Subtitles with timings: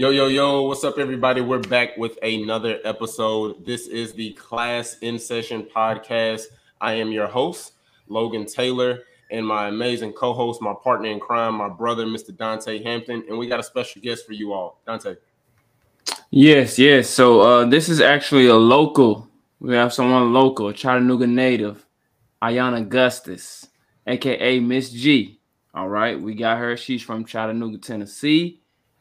[0.00, 1.42] Yo, yo, yo, what's up, everybody?
[1.42, 3.66] We're back with another episode.
[3.66, 6.44] This is the Class in Session podcast.
[6.80, 7.74] I am your host,
[8.08, 9.00] Logan Taylor,
[9.30, 12.30] and my amazing co host, my partner in crime, my brother, Mr.
[12.34, 13.24] Dontay Hampton.
[13.28, 14.80] And we got a special guest for you all.
[14.88, 15.18] Dontay.
[16.30, 17.10] Yes, yes.
[17.10, 19.28] So uh, this is actually a local.
[19.58, 21.84] We have someone local, Chattanooga native,
[22.42, 23.68] Ayana Gustus,
[24.06, 25.40] aka Miss G.
[25.74, 26.74] All right, we got her.
[26.78, 28.59] She's from Chattanooga, Tennessee.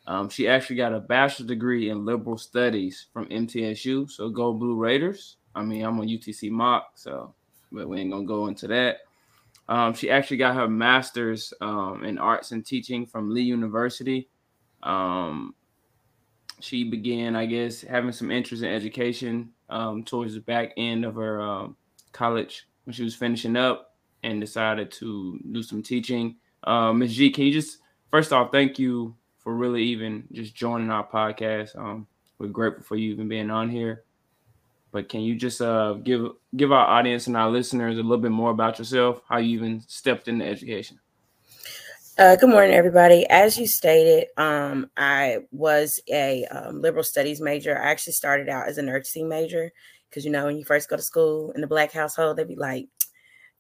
[0.09, 4.09] Um, she actually got a bachelor's degree in liberal studies from MTSU.
[4.09, 5.37] So go Blue Raiders.
[5.53, 7.35] I mean, I'm on UTC mock, so
[7.71, 9.01] but we ain't gonna go into that.
[9.67, 14.27] Um, she actually got her master's um, in arts and teaching from Lee University.
[14.81, 15.53] Um,
[16.59, 21.13] she began, I guess, having some interest in education um, towards the back end of
[21.15, 21.77] her um,
[22.13, 26.37] college when she was finishing up and decided to do some teaching.
[26.63, 27.15] Uh, Ms.
[27.15, 27.77] G, can you just
[28.09, 29.15] first off thank you
[29.49, 31.75] for really even just joining our podcast.
[31.75, 32.05] Um,
[32.37, 34.03] we're grateful for you even being on here.
[34.91, 38.29] But can you just uh, give give our audience and our listeners a little bit
[38.29, 40.99] more about yourself, how you even stepped into education?
[42.19, 43.27] Uh, good morning, everybody.
[43.27, 47.75] As you stated, um, I was a um, liberal studies major.
[47.75, 49.71] I actually started out as a nursing major
[50.09, 52.55] because you know when you first go to school in the black household, they'd be
[52.55, 52.87] like,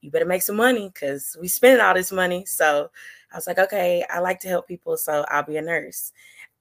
[0.01, 2.91] "You better make some money because we spending all this money." So
[3.31, 6.11] I was like, okay, I like to help people, so I'll be a nurse.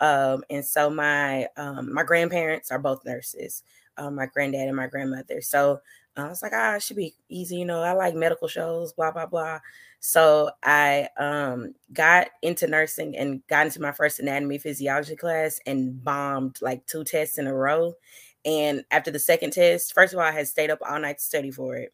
[0.00, 3.62] Um, and so my um, my grandparents are both nurses,
[3.97, 5.41] um, my granddad and my grandmother.
[5.41, 5.80] So
[6.16, 7.83] I was like, ah, it should be easy, you know.
[7.83, 9.61] I like medical shows, blah blah blah.
[10.00, 16.02] So I um, got into nursing and got into my first anatomy physiology class and
[16.05, 17.94] bombed like two tests in a row.
[18.44, 21.24] And after the second test, first of all, I had stayed up all night to
[21.24, 21.92] study for it,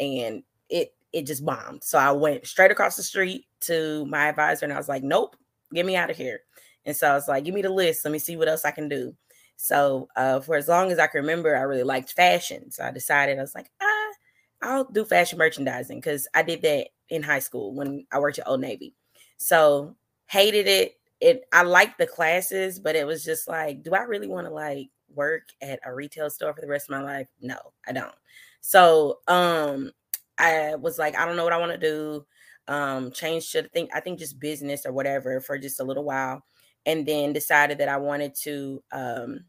[0.00, 1.82] and it it just bombed.
[1.84, 5.36] So I went straight across the street to my advisor and I was like, nope,
[5.72, 6.40] get me out of here.
[6.84, 8.04] And so I was like, give me the list.
[8.04, 9.14] Let me see what else I can do.
[9.56, 12.70] So uh, for as long as I can remember, I really liked fashion.
[12.72, 14.12] So I decided I was like, ah,
[14.60, 18.48] I'll do fashion merchandising because I did that in high school when I worked at
[18.48, 18.96] Old Navy.
[19.36, 19.94] So
[20.26, 20.96] hated it.
[21.20, 24.52] It I liked the classes, but it was just like, do I really want to
[24.52, 27.28] like work at a retail store for the rest of my life?
[27.40, 28.14] No, I don't.
[28.60, 29.92] So um
[30.38, 32.26] I was like, I don't know what I want to do.
[32.66, 36.42] Um, changed to think I think just business or whatever for just a little while,
[36.86, 39.44] and then decided that I wanted to um,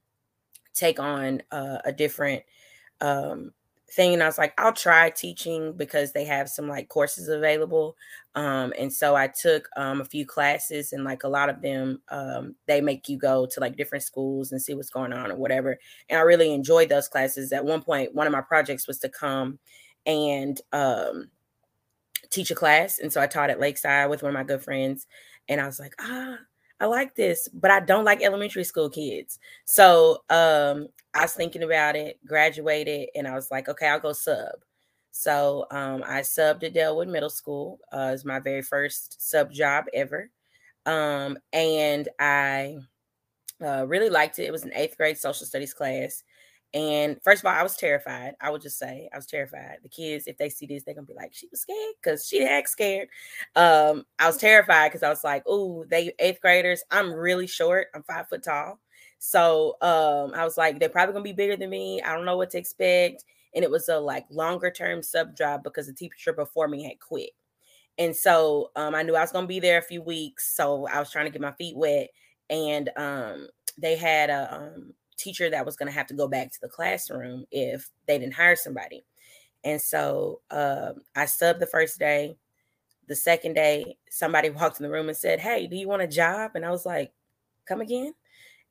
[0.74, 2.44] take on uh, a different
[3.02, 3.52] um,
[3.92, 7.96] thing and I was like, I'll try teaching because they have some like courses available.
[8.36, 12.02] Um, and so I took um, a few classes and like a lot of them,
[12.10, 15.36] um, they make you go to like different schools and see what's going on or
[15.36, 15.78] whatever.
[16.10, 17.54] And I really enjoyed those classes.
[17.54, 19.60] At one point, one of my projects was to come
[20.06, 21.30] and um,
[22.30, 23.00] teach a class.
[23.00, 25.08] And so I taught at Lakeside with one of my good friends.
[25.48, 26.38] And I was like, ah,
[26.80, 29.40] I like this, but I don't like elementary school kids.
[29.64, 34.12] So um, I was thinking about it, graduated, and I was like, okay, I'll go
[34.14, 34.56] sub.
[35.12, 37.80] So um, I subbed at Dalewood Middle School.
[37.92, 40.30] Uh, was my very first sub job ever.
[40.86, 42.78] Um, and I
[43.66, 44.44] uh, really liked it.
[44.44, 46.24] It was an eighth grade social studies class.
[46.76, 48.34] And first of all, I was terrified.
[48.42, 49.78] I would just say I was terrified.
[49.82, 52.44] The kids, if they see this, they're gonna be like, she was scared because she
[52.44, 53.08] act scared.
[53.56, 56.84] Um, I was terrified because I was like, oh, they eighth graders.
[56.92, 57.88] I'm really short.
[57.96, 58.80] I'm five foot tall.
[59.20, 62.02] So um, I was like, they're probably gonna be bigger than me.
[62.02, 63.24] I don't know what to expect.
[63.56, 67.00] And it was a like longer term sub job because the teacher before me had
[67.00, 67.30] quit.
[67.98, 70.54] And so um, I knew I was gonna be there a few weeks.
[70.54, 72.10] So I was trying to get my feet wet.
[72.50, 73.48] And um,
[73.78, 76.70] they had a um, teacher that was going to have to go back to the
[76.70, 79.06] classroom if they didn't hire somebody.
[79.64, 82.38] And so uh, I subbed the first day.
[83.08, 86.08] The second day, somebody walked in the room and said, Hey, do you want a
[86.08, 86.52] job?
[86.56, 87.12] And I was like,
[87.68, 88.14] Come again?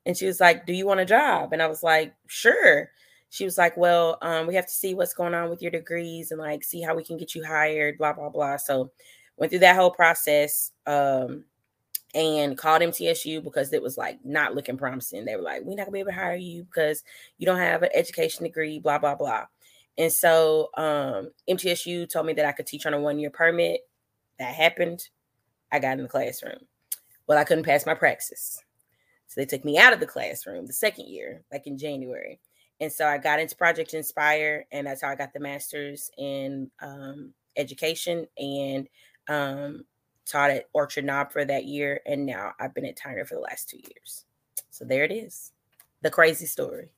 [0.05, 1.53] And she was like, Do you want a job?
[1.53, 2.89] And I was like, Sure.
[3.29, 6.31] She was like, Well, um, we have to see what's going on with your degrees
[6.31, 8.57] and like see how we can get you hired, blah, blah, blah.
[8.57, 8.91] So
[9.37, 10.71] went through that whole process.
[10.85, 11.43] Um,
[12.15, 15.25] and called MTSU because it was like not looking promising.
[15.25, 17.03] They were like, we're not gonna be able to hire you because
[17.37, 19.45] you don't have an education degree, blah, blah, blah.
[19.97, 23.81] And so um, MTSU told me that I could teach on a one year permit.
[24.39, 25.07] That happened.
[25.71, 26.59] I got in the classroom.
[27.27, 28.63] Well, I couldn't pass my praxis.
[29.27, 32.39] So they took me out of the classroom the second year, like in January.
[32.79, 36.69] And so I got into Project Inspire, and that's how I got the master's in
[36.81, 38.27] um, education.
[38.37, 38.87] And
[39.29, 39.85] um,
[40.25, 43.41] taught at Orchard Knob for that year, and now I've been at Tyner for the
[43.41, 44.25] last two years.
[44.69, 45.51] So there it is,
[46.01, 46.89] the crazy story.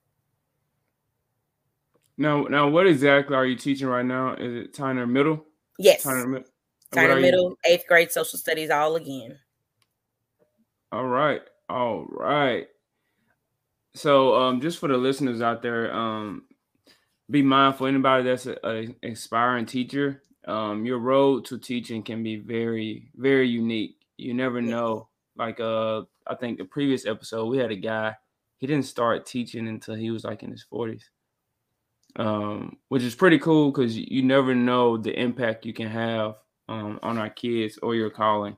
[2.18, 4.34] Now, now, what exactly are you teaching right now?
[4.34, 5.46] Is it Tyner Middle?
[5.78, 6.44] Yes, Tyner,
[6.92, 7.58] Tyner Middle, you?
[7.66, 9.38] eighth grade social studies, all again.
[10.92, 12.68] All right, all right.
[13.94, 16.44] So, um, just for the listeners out there, um,
[17.30, 17.88] be mindful.
[17.88, 23.98] Anybody that's an aspiring teacher, um, your road to teaching can be very, very unique.
[24.18, 25.10] You never know.
[25.36, 28.16] Like, uh, I think the previous episode we had a guy.
[28.58, 31.12] He didn't start teaching until he was like in his forties,
[32.16, 36.36] um, which is pretty cool because you never know the impact you can have
[36.68, 38.58] um, on our kids or your calling.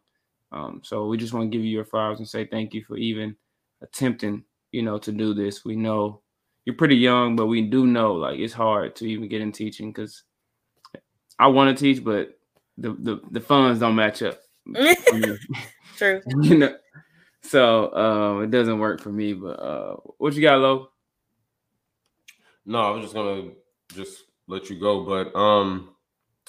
[0.53, 2.95] Um, so we just want to give you your flowers and say thank you for
[2.95, 3.35] even
[3.81, 5.65] attempting, you know, to do this.
[5.65, 6.21] We know
[6.63, 9.91] you're pretty young, but we do know like it's hard to even get in teaching
[9.91, 10.23] because
[11.39, 12.37] I want to teach, but
[12.77, 14.39] the, the the funds don't match up.
[15.97, 16.21] True.
[16.41, 16.75] you know,
[17.41, 19.33] so um, it doesn't work for me.
[19.33, 20.89] But uh, what you got, Lo?
[22.65, 23.51] No, I was just gonna
[23.95, 25.95] just let you go, but um,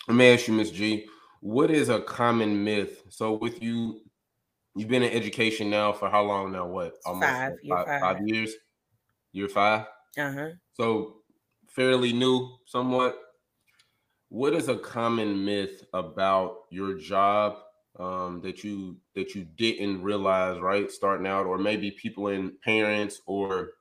[0.08, 1.06] let me ask you, Miss G
[1.40, 3.02] what is a common myth?
[3.08, 4.02] So with you,
[4.76, 6.66] you've been in education now for how long now?
[6.66, 8.00] What almost five, five, five.
[8.00, 8.54] five years?
[9.32, 9.87] Year five?
[10.19, 10.50] Uh-huh.
[10.75, 11.16] So
[11.69, 13.19] fairly new, somewhat.
[14.31, 17.59] What is a common myth about your job
[17.99, 23.21] um, that you that you didn't realize right starting out, or maybe people in parents
[23.27, 23.73] or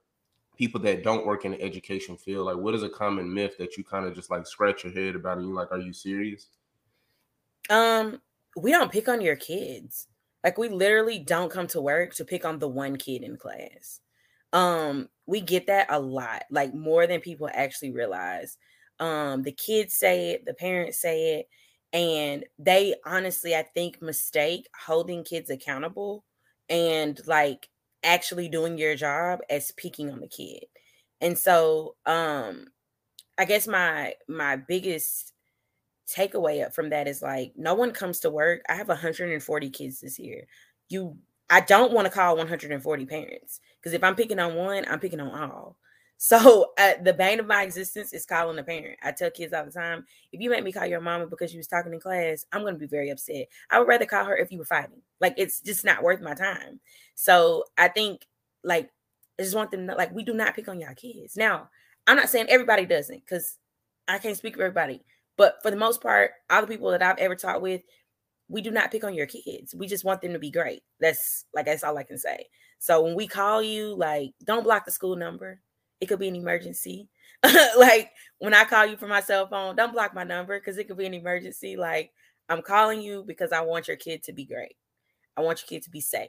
[0.58, 2.46] people that don't work in the education field?
[2.46, 5.14] Like, what is a common myth that you kind of just like scratch your head
[5.14, 6.48] about, and you like, are you serious?
[7.70, 8.20] Um,
[8.56, 10.08] we don't pick on your kids.
[10.42, 14.00] Like we literally don't come to work to pick on the one kid in class.
[14.52, 18.58] Um, we get that a lot, like more than people actually realize.
[19.00, 21.48] Um, the kids say it, the parents say it,
[21.92, 26.24] and they honestly, I think, mistake holding kids accountable
[26.68, 27.68] and like
[28.04, 30.64] actually doing your job as picking on the kid.
[31.20, 32.66] And so um
[33.38, 35.32] I guess my my biggest
[36.08, 38.62] takeaway up from that is like no one comes to work.
[38.68, 40.46] I have 140 kids this year.
[40.88, 41.16] You
[41.50, 45.20] I don't want to call 140 parents because if I'm picking on one, I'm picking
[45.20, 45.76] on all.
[46.22, 48.98] So uh, the bane of my existence is calling a parent.
[49.02, 51.56] I tell kids all the time, if you make me call your mama because she
[51.56, 53.46] was talking in class, I'm going to be very upset.
[53.70, 55.00] I would rather call her if you were fighting.
[55.22, 56.78] Like it's just not worth my time.
[57.14, 58.26] So I think
[58.62, 58.90] like
[59.38, 61.38] I just want them to like we do not pick on y'all kids.
[61.38, 61.70] Now
[62.06, 63.56] I'm not saying everybody doesn't because
[64.06, 65.00] I can't speak for everybody.
[65.38, 67.80] But for the most part, all the people that I've ever taught with,
[68.46, 69.74] we do not pick on your kids.
[69.74, 70.82] We just want them to be great.
[71.00, 72.44] That's like that's all I can say.
[72.78, 75.60] So when we call you, like don't block the school number.
[76.00, 77.08] It could be an emergency.
[77.78, 80.88] like when I call you from my cell phone, don't block my number because it
[80.88, 81.76] could be an emergency.
[81.76, 82.12] Like
[82.48, 84.76] I'm calling you because I want your kid to be great.
[85.36, 86.28] I want your kid to be safe.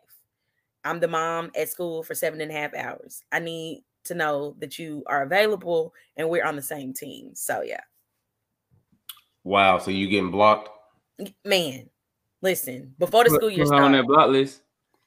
[0.83, 3.21] I'm the mom at school for seven and a half hours.
[3.31, 7.31] I need to know that you are available and we're on the same team.
[7.35, 7.81] So yeah.
[9.43, 9.79] Wow.
[9.79, 10.69] So you getting blocked?
[11.45, 11.89] Man,
[12.41, 12.95] listen.
[12.97, 14.61] Before the school year starts, on that block list.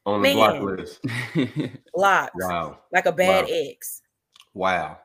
[0.06, 0.36] On the Man.
[0.36, 1.00] block list.
[1.94, 2.36] Blocked.
[2.36, 2.78] Wow.
[2.92, 3.50] Like a bad wow.
[3.50, 4.02] ex.
[4.54, 4.98] Wow.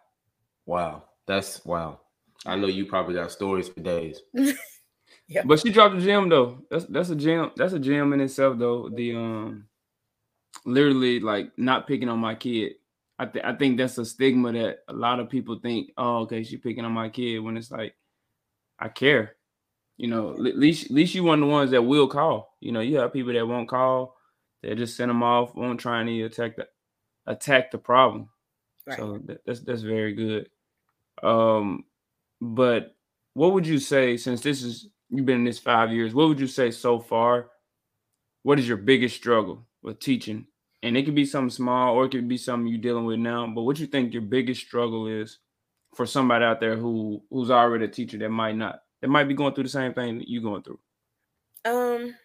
[0.66, 1.04] Wow.
[1.28, 2.00] That's wow.
[2.46, 4.22] I know you probably got stories for days.
[5.28, 5.44] yeah.
[5.46, 6.60] But she dropped a gem though.
[6.72, 7.52] That's that's a gem.
[7.58, 8.90] That's a gem in itself though.
[8.90, 9.66] The um
[10.66, 12.74] literally like not picking on my kid.
[13.20, 16.44] I, th- I think that's a stigma that a lot of people think, oh, okay,
[16.44, 17.96] she picking on my kid when it's like
[18.80, 19.36] I care.
[19.98, 22.56] You know, at least at least you one of the ones that will call.
[22.62, 24.16] You know, you have people that won't call.
[24.64, 26.68] They just send them off, won't try and attack the
[27.28, 28.30] attack the problem.
[28.86, 28.98] Right.
[28.98, 30.50] So that, that's that's very good.
[31.22, 31.86] Um,
[32.42, 32.96] but
[33.34, 36.14] what would you say since this is you've been in this five years?
[36.14, 37.50] What would you say so far?
[38.44, 40.48] What is your biggest struggle with teaching?
[40.82, 43.46] And it could be something small or it could be something you're dealing with now.
[43.48, 45.40] But what you think your biggest struggle is
[45.94, 49.34] for somebody out there who who's already a teacher that might not that might be
[49.34, 50.80] going through the same thing that you're going through?
[51.66, 52.16] Um,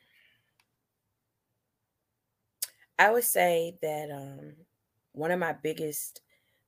[2.99, 4.53] I would say that um
[5.13, 6.21] one of my biggest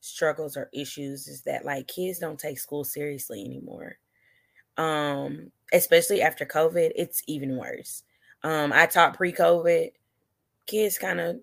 [0.06, 3.98] struggles or issues is that like kids don't take school seriously anymore.
[4.76, 8.02] Um, especially after COVID, it's even worse.
[8.42, 9.90] Um, I taught pre-COVID,
[10.66, 11.40] kids kind of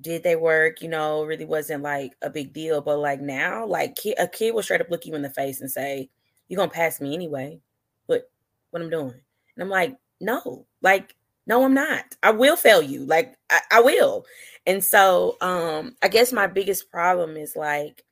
[0.00, 2.80] did they work, you know, really wasn't like a big deal.
[2.80, 5.70] But like now, like a kid will straight up look you in the face and
[5.70, 6.08] say,
[6.48, 7.60] You're gonna pass me anyway.
[8.06, 8.30] What
[8.70, 9.14] what I'm doing?
[9.56, 12.04] And I'm like, no, like, no, I'm not.
[12.22, 13.04] I will fail you.
[13.04, 14.24] Like, I, I will.
[14.66, 18.04] And so um, I guess my biggest problem is like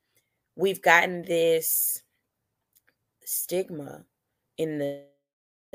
[0.57, 2.03] we've gotten this
[3.25, 4.05] stigma
[4.57, 5.05] in the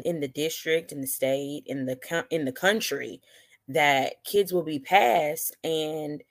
[0.04, 3.22] in the district in the state in the in the country
[3.68, 6.24] that kids will be passed and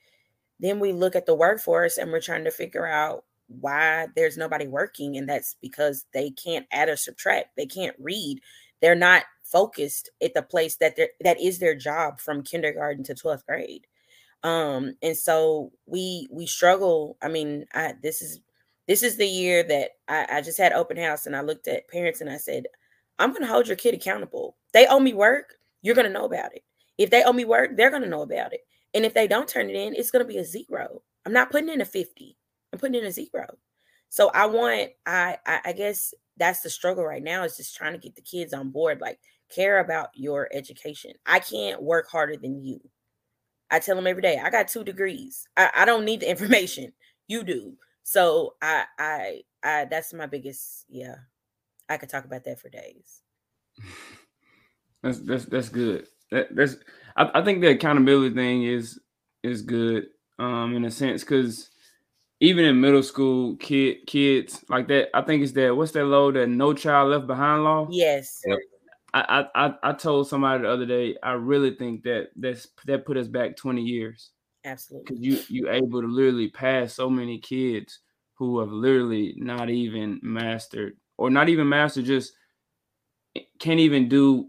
[0.58, 4.66] then we look at the workforce and we're trying to figure out why there's nobody
[4.66, 8.40] working and that's because they can't add or subtract they can't read
[8.80, 13.14] they're not focused at the place that they that is their job from kindergarten to
[13.14, 13.86] 12th grade
[14.44, 17.18] Um, and so we we struggle.
[17.22, 18.40] I mean, I this is
[18.88, 21.88] this is the year that I, I just had open house and I looked at
[21.88, 22.66] parents and I said,
[23.20, 24.56] I'm gonna hold your kid accountable.
[24.74, 26.64] They owe me work, you're gonna know about it.
[26.98, 28.62] If they owe me work, they're gonna know about it.
[28.94, 31.02] And if they don't turn it in, it's gonna be a zero.
[31.26, 32.36] I'm not putting in a 50.
[32.72, 33.58] I'm putting in a zero.
[34.08, 37.92] So I want, I, I, I guess that's the struggle right now is just trying
[37.92, 39.00] to get the kids on board.
[39.00, 39.20] Like,
[39.54, 41.12] care about your education.
[41.26, 42.80] I can't work harder than you.
[43.70, 45.46] I tell them every day, I got two degrees.
[45.56, 46.92] I, I don't need the information.
[47.28, 47.74] You do.
[48.02, 51.16] So I, I, I, that's my biggest, yeah.
[51.88, 53.22] I could talk about that for days.
[55.02, 56.06] That's that's that's good.
[56.30, 56.76] That, that's
[57.16, 59.00] I, I think the accountability thing is
[59.42, 60.06] is good
[60.38, 61.70] um in a sense because
[62.40, 66.30] even in middle school kid kids like that i think it's that what's that law
[66.32, 68.58] that no child left behind law yes Yep.
[69.14, 73.16] I, I i told somebody the other day i really think that that's that put
[73.16, 74.30] us back 20 years.
[74.64, 75.04] Absolutely.
[75.04, 77.98] Because you you able to literally pass so many kids
[78.34, 82.32] who have literally not even mastered or not even mastered just
[83.58, 84.48] can't even do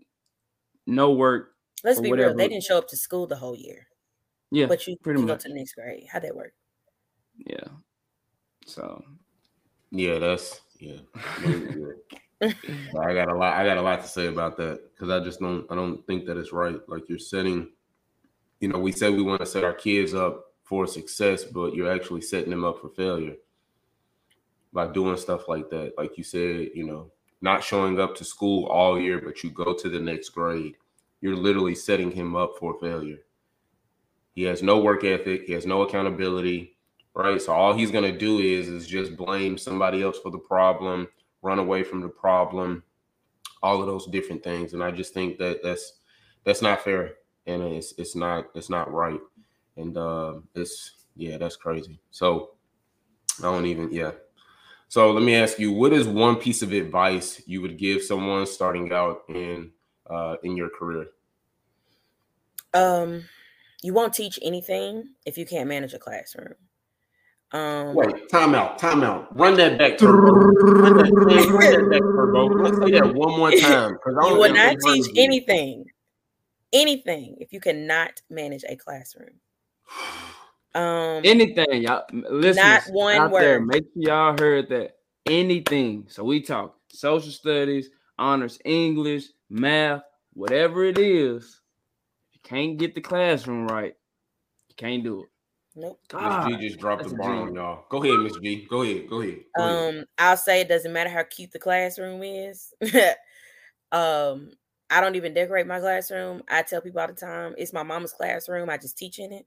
[0.86, 3.88] no work let's or be real they didn't show up to school the whole year.
[4.52, 6.06] Yeah but you pretty can go to the next grade.
[6.12, 6.54] How'd that work?
[7.38, 7.68] Yeah.
[8.66, 9.04] So.
[9.96, 10.98] Yeah, that's yeah.
[12.44, 13.56] I got a lot.
[13.56, 15.66] I got a lot to say about that because I just don't.
[15.72, 16.78] I don't think that it's right.
[16.88, 17.70] Like you're setting.
[18.60, 21.92] You know, we say we want to set our kids up for success, but you're
[21.92, 23.36] actually setting them up for failure
[24.72, 25.94] by doing stuff like that.
[25.98, 29.74] Like you said, you know, not showing up to school all year, but you go
[29.74, 30.78] to the next grade.
[31.22, 33.20] You're literally setting him up for failure.
[34.34, 35.44] He has no work ethic.
[35.46, 36.78] He has no accountability.
[37.14, 37.40] Right.
[37.40, 41.08] So all he's gonna do is is just blame somebody else for the problem,
[41.44, 42.84] run away from the problem,
[43.62, 44.74] all of those different things.
[44.74, 46.00] And I just think that that's
[46.44, 49.20] that's not fair, and it's it's not it's not right,
[49.78, 52.00] and uh, it's yeah that's crazy.
[52.10, 52.52] So
[53.40, 54.12] I don't even yeah.
[54.88, 58.46] So let me ask you, what is one piece of advice you would give someone
[58.46, 59.72] starting out in
[60.10, 61.08] uh, in your career?
[62.74, 63.24] um
[63.82, 66.56] you won't teach anything if you can't manage a classroom
[67.54, 69.36] um Wait, time out, time out.
[69.38, 70.02] Run that back.
[70.02, 72.48] Run that, run that back, Turbo.
[72.48, 73.98] Let's say that one more time.
[74.06, 75.86] you will not teach anything
[76.74, 79.40] anything if you cannot manage a classroom
[80.76, 83.68] um anything y'all listen not one out there word.
[83.68, 84.96] make sure y'all heard that
[85.28, 90.02] anything so we talk social studies honors english math
[90.34, 91.62] whatever it is
[92.34, 93.94] you can't get the classroom right
[94.68, 95.30] you can't do it
[95.76, 97.86] nope God, G just dropped the on y'all.
[97.90, 98.68] Go ahead, Miss G.
[98.70, 99.10] Go ahead.
[99.10, 99.40] Go ahead.
[99.56, 100.00] Go ahead.
[100.00, 102.74] um i'll say it doesn't matter how cute the classroom is
[103.92, 104.52] um
[104.90, 108.14] i don't even decorate my classroom i tell people all the time it's my mama's
[108.14, 109.46] classroom i just teach in it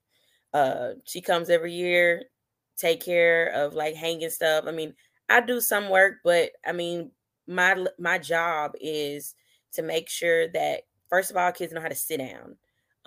[0.54, 2.22] uh she comes every year
[2.76, 4.94] take care of like hanging stuff i mean
[5.28, 7.10] i do some work but i mean
[7.46, 9.34] my my job is
[9.72, 12.56] to make sure that first of all kids know how to sit down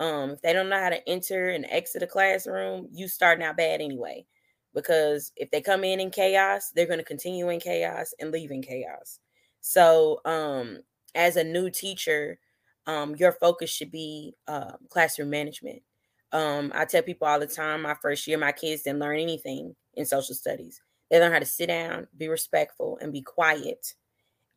[0.00, 3.58] um if they don't know how to enter and exit a classroom you starting out
[3.58, 4.26] bad anyway.
[4.74, 8.52] Because if they come in in chaos they're going to continue in chaos and leave
[8.52, 9.20] in chaos.
[9.62, 10.80] So um
[11.14, 12.38] as a new teacher
[12.86, 15.82] um your focus should be uh, classroom management.
[16.32, 19.76] Um i tell people all the time my first year my kids didn't learn anything
[19.94, 20.80] in social studies.
[21.10, 23.94] They learn how to sit down be respectful and be quiet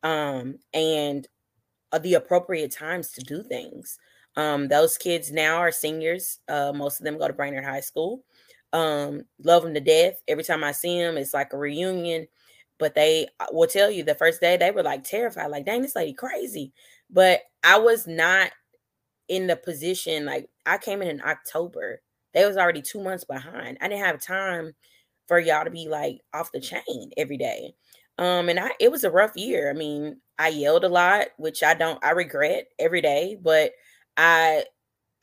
[0.04, 1.28] um and
[1.92, 3.98] uh, the appropriate times to do things
[4.36, 6.40] um those kids now are seniors.
[6.48, 8.24] Uh most of them go to brainerd high school.
[8.72, 10.20] Um love them to death.
[10.28, 12.26] Every time i see them it's like a reunion.
[12.78, 15.96] But they will tell you the first day they were like terrified like dang this
[15.96, 16.72] lady crazy.
[17.10, 18.50] But i was not
[19.28, 22.00] in the position like i came in in october.
[22.34, 23.78] They was already two months behind.
[23.80, 24.72] I didn't have time
[25.28, 27.74] for y'all to be like off the chain every day.
[28.18, 29.70] Um and i it was a rough year.
[29.70, 33.70] I mean i yelled a lot which i don't i regret every day but
[34.16, 34.64] i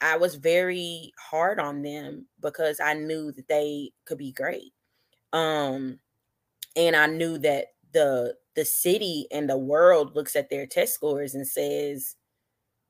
[0.02, 4.74] I was very hard on them because I knew that they could be great.
[5.34, 6.00] Um
[6.76, 11.36] and I knew that the the city and the world looks at their test scores
[11.36, 12.16] and says,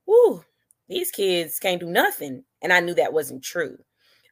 [0.06, 0.44] "Whoo,
[0.88, 3.78] these kids can't do nothing." And I knew that wasn't true.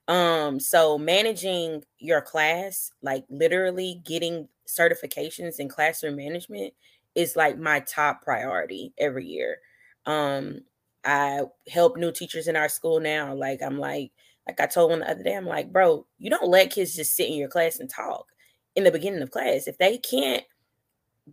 [0.08, 6.74] Um so managing your class, like literally getting certifications in classroom management
[7.14, 9.58] is like my top priority every year.
[10.06, 10.62] Um
[11.04, 13.34] I help new teachers in our school now.
[13.34, 14.12] Like I'm like,
[14.46, 17.14] like I told one the other day, I'm like, bro, you don't let kids just
[17.14, 18.26] sit in your class and talk
[18.76, 19.66] in the beginning of class.
[19.66, 20.44] If they can't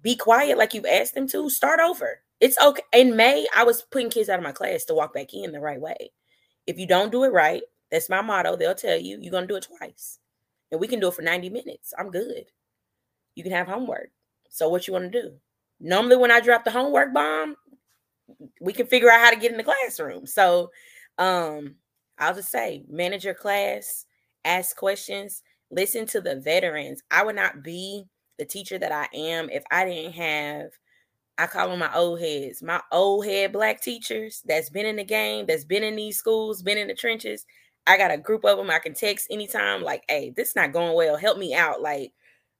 [0.01, 2.21] be quiet like you've asked them to, start over.
[2.39, 2.83] It's okay.
[2.93, 5.59] In May, I was putting kids out of my class to walk back in the
[5.59, 6.12] right way.
[6.67, 8.55] If you don't do it right, That's my motto.
[8.57, 10.19] They'll tell you you're gonna do it twice.
[10.71, 11.93] And we can do it for 90 minutes.
[11.97, 12.45] I'm good.
[13.36, 14.09] You can have homework.
[14.50, 15.33] So what you want to do?
[15.79, 17.55] Normally when I drop the homework bomb,
[18.62, 20.25] we can figure out how to get in the classroom.
[20.25, 20.72] So
[21.17, 21.75] um
[22.19, 24.05] I'll just say manage your class,
[24.46, 27.01] ask questions, listen to the veterans.
[27.12, 28.05] I would not be
[28.38, 30.72] the teacher that I am if I didn't have
[31.38, 35.03] I call them my old heads, my old head black teachers that's been in the
[35.03, 37.46] game, that's been in these schools, been in the trenches.
[37.86, 40.96] I got a group of them I can text anytime, like, hey, this not going
[40.96, 41.15] well.
[41.15, 41.81] Help me out.
[41.81, 42.12] Like,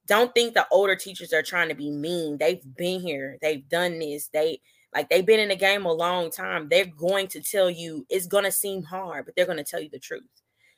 [0.06, 2.38] don't think the older teachers are trying to be mean.
[2.38, 4.62] They've been here, they've done this, they
[4.94, 6.68] like they've been in the game a long time.
[6.70, 10.00] They're going to tell you it's gonna seem hard, but they're gonna tell you the
[10.00, 10.24] truth.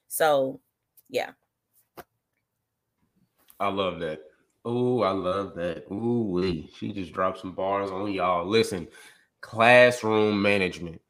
[0.07, 0.59] So
[1.09, 1.31] yeah.
[3.59, 4.21] I love that.
[4.65, 5.85] Oh, I love that.
[5.91, 8.45] Ooh, she just dropped some bars on y'all.
[8.45, 8.87] Listen,
[9.41, 11.01] classroom management,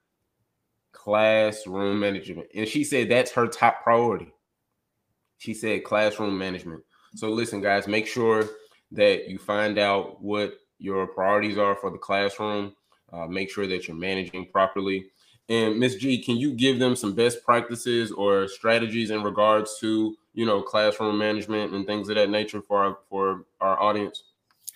[0.91, 4.31] classroom management, and she said that's her top priority.
[5.37, 6.83] She said classroom management.
[7.15, 8.47] So listen, guys, make sure
[8.91, 12.73] that you find out what your priorities are for the classroom.
[13.11, 15.07] Uh, make sure that you're managing properly.
[15.49, 20.15] And Miss G, can you give them some best practices or strategies in regards to
[20.33, 24.23] you know classroom management and things of that nature for our, for our audience?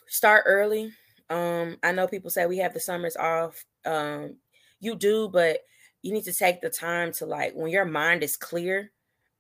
[0.08, 0.92] Start early.
[1.30, 3.66] Um, I know people say we have the summers off.
[3.86, 4.38] Um,
[4.80, 5.60] you do, but
[6.02, 8.92] you need to take the time to like when your mind is clear.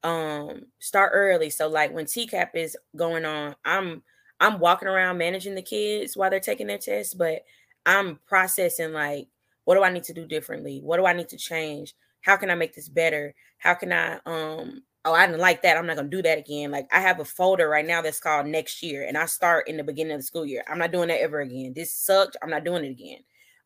[0.04, 1.50] Um, start early.
[1.50, 4.04] So like when TCAP is going on, I'm
[4.40, 7.44] I'm walking around managing the kids while they're taking their tests, but
[7.86, 9.28] I'm processing like
[9.66, 10.82] what do I need to do differently?
[10.84, 11.94] What do I need to change?
[12.22, 13.34] How can I make this better?
[13.58, 15.78] How can I um oh I didn't like that.
[15.78, 16.72] I'm not gonna do that again.
[16.72, 19.78] Like I have a folder right now that's called next year, and I start in
[19.78, 20.63] the beginning of the school year.
[20.68, 21.74] I'm not doing that ever again.
[21.75, 22.38] This sucked.
[22.42, 23.20] I'm not doing it again.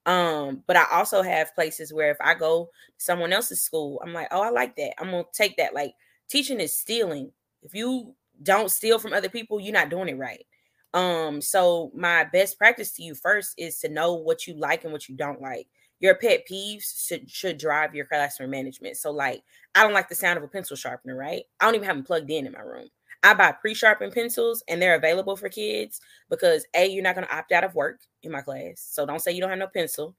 [0.06, 2.66] Um, but I also have places where if I go
[2.98, 4.94] to someone else's school, I'm like, oh, I like that.
[5.00, 5.74] I'm gonna take that.
[5.74, 5.94] Like
[6.30, 7.32] teaching is stealing.
[7.64, 10.46] If you don't steal from other people, you're not doing it right.
[10.98, 14.92] Um, so my best practice to you first is to know what you like and
[14.94, 15.68] what you don't like
[16.00, 18.98] your pet peeves should should drive your classroom management.
[18.98, 19.42] So like
[19.76, 21.44] I don't like the sound of a pencil sharpener, right?
[21.60, 22.88] I don't even have them plugged in in my room.
[23.24, 27.36] I buy pre-sharpened pencils and they're available for kids because a you're not going to
[27.36, 28.88] opt out of work in my class.
[28.92, 30.16] So don't say you don't have no pencil.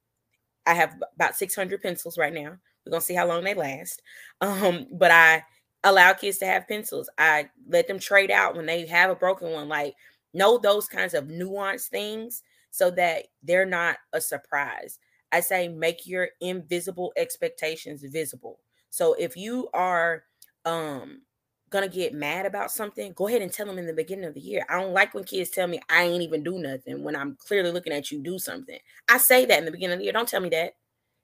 [0.67, 2.57] I have about 600 pencils right now.
[2.85, 4.03] We're going to see how long they last.
[4.41, 5.45] Um but I
[5.85, 7.09] allow kids to have pencils.
[7.19, 9.95] I let them trade out when they have a broken one like
[10.35, 14.99] know those kinds of nuanced things so that they're not a surprise.
[15.33, 18.61] I say make your invisible expectations visible.
[18.91, 20.25] So if you are
[20.65, 21.23] um
[21.71, 24.41] gonna get mad about something, go ahead and tell them in the beginning of the
[24.41, 24.65] year.
[24.71, 27.71] I don't like when kids tell me I ain't even do nothing when I'm clearly
[27.71, 28.79] looking at you do something.
[29.09, 30.13] I say that in the beginning of the year.
[30.13, 30.75] Don't tell me that.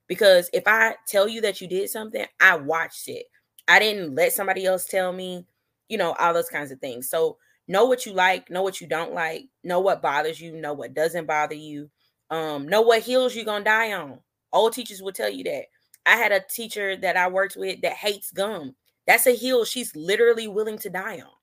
[0.07, 3.25] Because if I tell you that you did something, I watched it.
[3.67, 5.47] I didn't let somebody else tell me,
[5.89, 7.09] you know, all those kinds of things.
[7.09, 10.73] So know what you like, know what you don't like, know what bothers you, know
[10.73, 11.89] what doesn't bother you.
[12.29, 14.19] Um, know what hills you're gonna die on.
[14.51, 15.65] Old teachers will tell you that.
[16.05, 18.75] I had a teacher that I worked with that hates gum.
[19.07, 21.33] That's a hill she's literally willing to die on.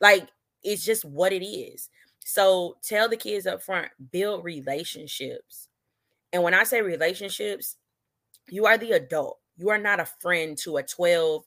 [0.00, 0.28] Like
[0.62, 1.88] it's just what it is.
[2.24, 5.68] So tell the kids up front, build relationships.
[6.32, 7.76] And when I say relationships,
[8.48, 9.38] you are the adult.
[9.56, 11.44] You are not a friend to a 12,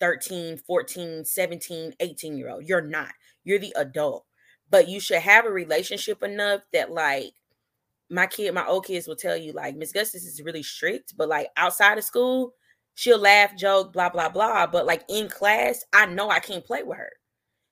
[0.00, 2.64] 13, 14, 17, 18 year old.
[2.64, 3.12] You're not.
[3.48, 4.26] You're the adult.
[4.70, 7.32] But you should have a relationship enough that like
[8.10, 11.30] my kid, my old kids will tell you like Miss Gustus is really strict, but
[11.30, 12.52] like outside of school,
[12.94, 14.66] she'll laugh, joke, blah blah blah.
[14.66, 17.12] But like in class, I know I can't play with her.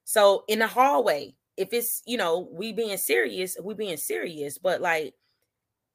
[0.05, 4.57] So in the hallway, if it's you know we being serious, we being serious.
[4.57, 5.13] But like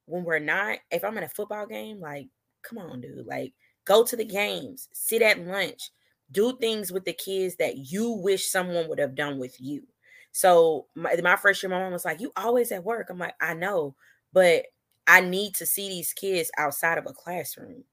[0.05, 2.27] when we're not, if I'm in a football game, like
[2.61, 3.53] come on, dude, like
[3.85, 5.89] go to the games, sit at lunch,
[6.31, 9.83] do things with the kids that you wish someone would have done with you.
[10.31, 13.35] So my, my first year, my mom was like, "You always at work." I'm like,
[13.41, 13.95] "I know,
[14.33, 14.65] but
[15.07, 17.83] I need to see these kids outside of a classroom.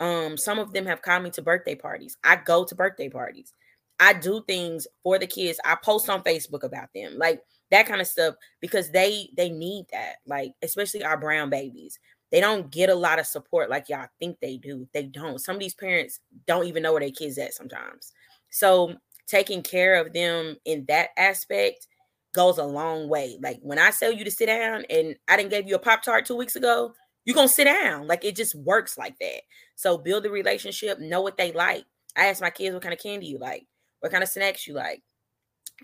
[0.00, 2.16] Um, some of them have called me to birthday parties.
[2.24, 3.52] I go to birthday parties.
[4.00, 5.58] I do things for the kids.
[5.64, 9.86] I post on Facebook about them, like that kind of stuff, because they they need
[9.92, 10.16] that.
[10.26, 11.98] Like especially our brown babies,
[12.30, 14.86] they don't get a lot of support like y'all think they do.
[14.92, 15.38] They don't.
[15.38, 18.12] Some of these parents don't even know where their kids at sometimes.
[18.50, 18.94] So
[19.26, 21.86] taking care of them in that aspect
[22.34, 23.38] goes a long way.
[23.42, 26.02] Like when I tell you to sit down and I didn't give you a Pop
[26.02, 26.92] Tart two weeks ago,
[27.24, 28.06] you're gonna sit down.
[28.06, 29.42] Like it just works like that.
[29.76, 31.84] So build a relationship, know what they like.
[32.16, 33.66] I ask my kids what kind of candy you like,
[34.00, 35.02] what kind of snacks you like.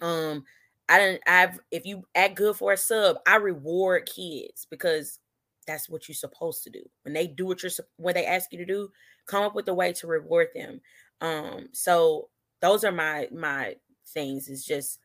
[0.03, 0.45] Um,
[0.89, 5.19] I don't I've if you act good for a sub, I reward kids because
[5.67, 6.83] that's what you're supposed to do.
[7.03, 8.91] When they do what you're what they ask you to do,
[9.27, 10.81] come up with a way to reward them.
[11.21, 12.29] Um, so
[12.61, 13.77] those are my my
[14.09, 14.49] things.
[14.49, 15.01] Is just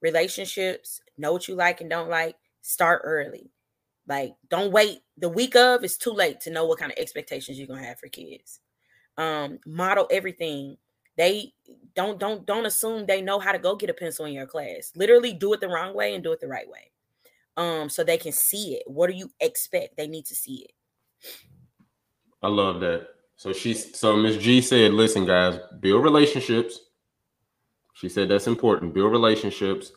[0.00, 3.50] relationships, know what you like and don't like, start early.
[4.06, 7.58] Like, don't wait the week of, it's too late to know what kind of expectations
[7.58, 8.60] you're gonna have for kids.
[9.16, 10.76] Um, model everything.
[11.16, 11.52] They
[11.94, 14.92] don't don't don't assume they know how to go get a pencil in your class.
[14.96, 16.90] Literally do it the wrong way and do it the right way.
[17.56, 18.82] Um, so they can see it.
[18.86, 19.96] What do you expect?
[19.96, 20.72] They need to see it.
[22.42, 23.08] I love that.
[23.36, 26.80] So she's so Miss G said, listen, guys, build relationships.
[27.94, 28.94] She said that's important.
[28.94, 29.92] Build relationships,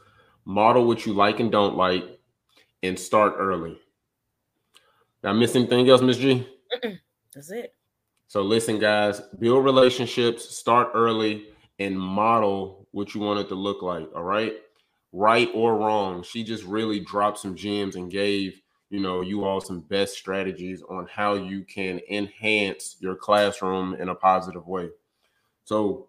[0.45, 2.19] model what you like and don't like,
[2.83, 3.79] and start early.
[5.23, 6.47] Now, miss anything else, Miss G?
[7.33, 7.73] That's it.
[8.27, 11.47] So listen, guys, build relationships, start early,
[11.79, 14.09] and model what you want it to look like.
[14.15, 14.53] All right.
[15.13, 16.23] Right or wrong.
[16.23, 20.81] She just really dropped some gems and gave you know you all some best strategies
[20.89, 24.89] on how you can enhance your classroom in a positive way.
[25.65, 26.07] So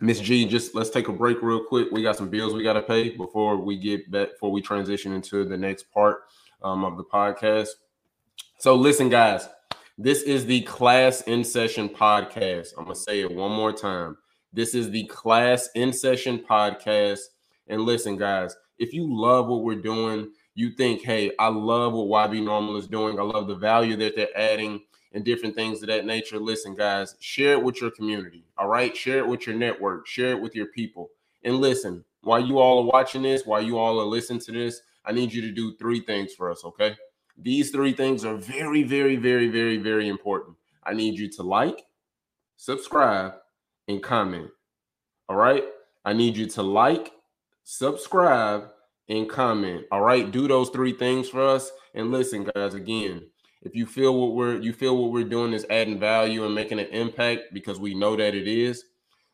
[0.00, 1.88] Miss G, just let's take a break real quick.
[1.90, 5.12] We got some bills we got to pay before we get back, before we transition
[5.12, 6.24] into the next part
[6.62, 7.68] um, of the podcast.
[8.58, 9.48] So, listen, guys,
[9.96, 12.72] this is the Class in Session podcast.
[12.76, 14.16] I'm going to say it one more time.
[14.52, 17.20] This is the Class in Session podcast.
[17.68, 22.30] And listen, guys, if you love what we're doing, you think, hey, I love what
[22.30, 24.82] YB Normal is doing, I love the value that they're adding
[25.14, 26.38] and different things of that nature.
[26.38, 28.44] Listen, guys, share it with your community.
[28.58, 28.94] All right.
[28.94, 31.10] Share it with your network, share it with your people.
[31.44, 34.82] And listen, while you all are watching this, while you all are listening to this,
[35.04, 36.64] I need you to do three things for us.
[36.64, 36.96] Okay.
[37.38, 40.56] These three things are very, very, very, very, very important.
[40.84, 41.84] I need you to like,
[42.56, 43.34] subscribe,
[43.88, 44.50] and comment.
[45.28, 45.64] All right.
[46.04, 47.12] I need you to like,
[47.64, 48.68] subscribe,
[49.08, 49.84] and comment.
[49.90, 50.30] All right.
[50.30, 51.70] Do those three things for us.
[51.94, 53.22] And listen, guys, again,
[53.64, 56.78] if you feel what we're you feel what we're doing is adding value and making
[56.78, 58.84] an impact because we know that it is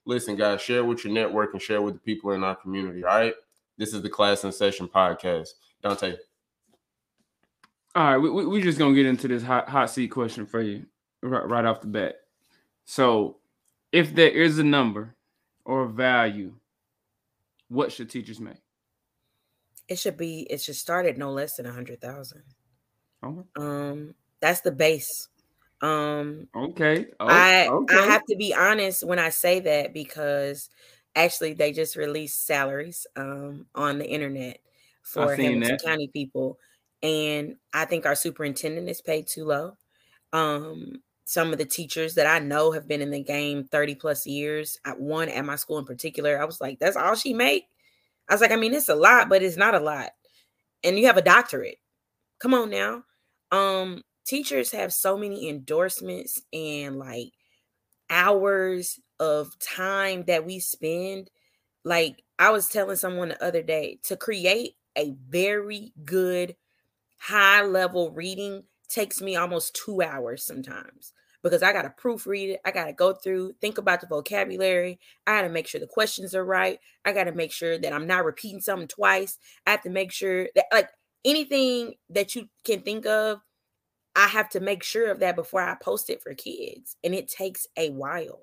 [0.06, 3.18] listen guys share with your network and share with the people in our community all
[3.18, 3.34] right
[3.76, 5.48] this is the class in session podcast
[5.82, 6.16] dontay
[7.96, 10.86] all right we, we, just gonna get into this hot, hot seat question for you
[11.22, 12.20] right, right off the bat
[12.84, 13.36] so
[13.92, 15.16] if there is a number
[15.64, 16.54] or a value
[17.70, 18.58] what should teachers make
[19.88, 22.44] it should be it should start at no less than a hundred thousand
[23.22, 23.44] Okay.
[23.56, 25.28] Um, that's the base.
[25.80, 27.06] Um, okay.
[27.20, 27.98] Oh, I okay.
[27.98, 30.70] I have to be honest when I say that because
[31.16, 34.60] actually they just released salaries um on the internet
[35.02, 35.82] for Hamilton that.
[35.84, 36.58] County people,
[37.02, 39.76] and I think our superintendent is paid too low.
[40.32, 44.26] Um, some of the teachers that I know have been in the game 30 plus
[44.26, 44.78] years.
[44.84, 47.66] At one at my school in particular, I was like, that's all she make.
[48.28, 50.10] I was like, I mean, it's a lot, but it's not a lot.
[50.84, 51.78] And you have a doctorate.
[52.40, 53.04] Come on now
[53.50, 57.32] um teachers have so many endorsements and like
[58.08, 61.30] hours of time that we spend
[61.84, 66.56] like i was telling someone the other day to create a very good
[67.18, 71.12] high level reading takes me almost 2 hours sometimes
[71.42, 72.60] because I got to proofread it.
[72.64, 74.98] I got to go through, think about the vocabulary.
[75.26, 76.78] I got to make sure the questions are right.
[77.04, 79.38] I got to make sure that I'm not repeating something twice.
[79.66, 80.90] I have to make sure that, like,
[81.24, 83.40] anything that you can think of,
[84.16, 86.96] I have to make sure of that before I post it for kids.
[87.04, 88.42] And it takes a while.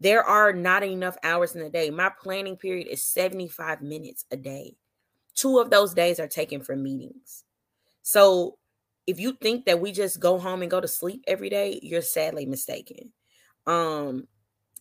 [0.00, 1.90] There are not enough hours in the day.
[1.90, 4.76] My planning period is 75 minutes a day.
[5.34, 7.44] Two of those days are taken for meetings.
[8.02, 8.57] So
[9.08, 12.02] if you think that we just go home and go to sleep every day, you're
[12.02, 13.10] sadly mistaken.
[13.66, 14.28] Um,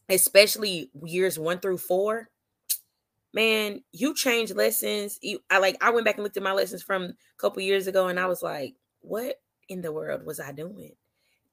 [0.10, 2.30] especially years one through four,
[3.34, 5.18] man, you change lessons.
[5.22, 7.88] You, I like I went back and looked at my lessons from a couple years
[7.88, 10.92] ago, and I was like, what in the world was I doing?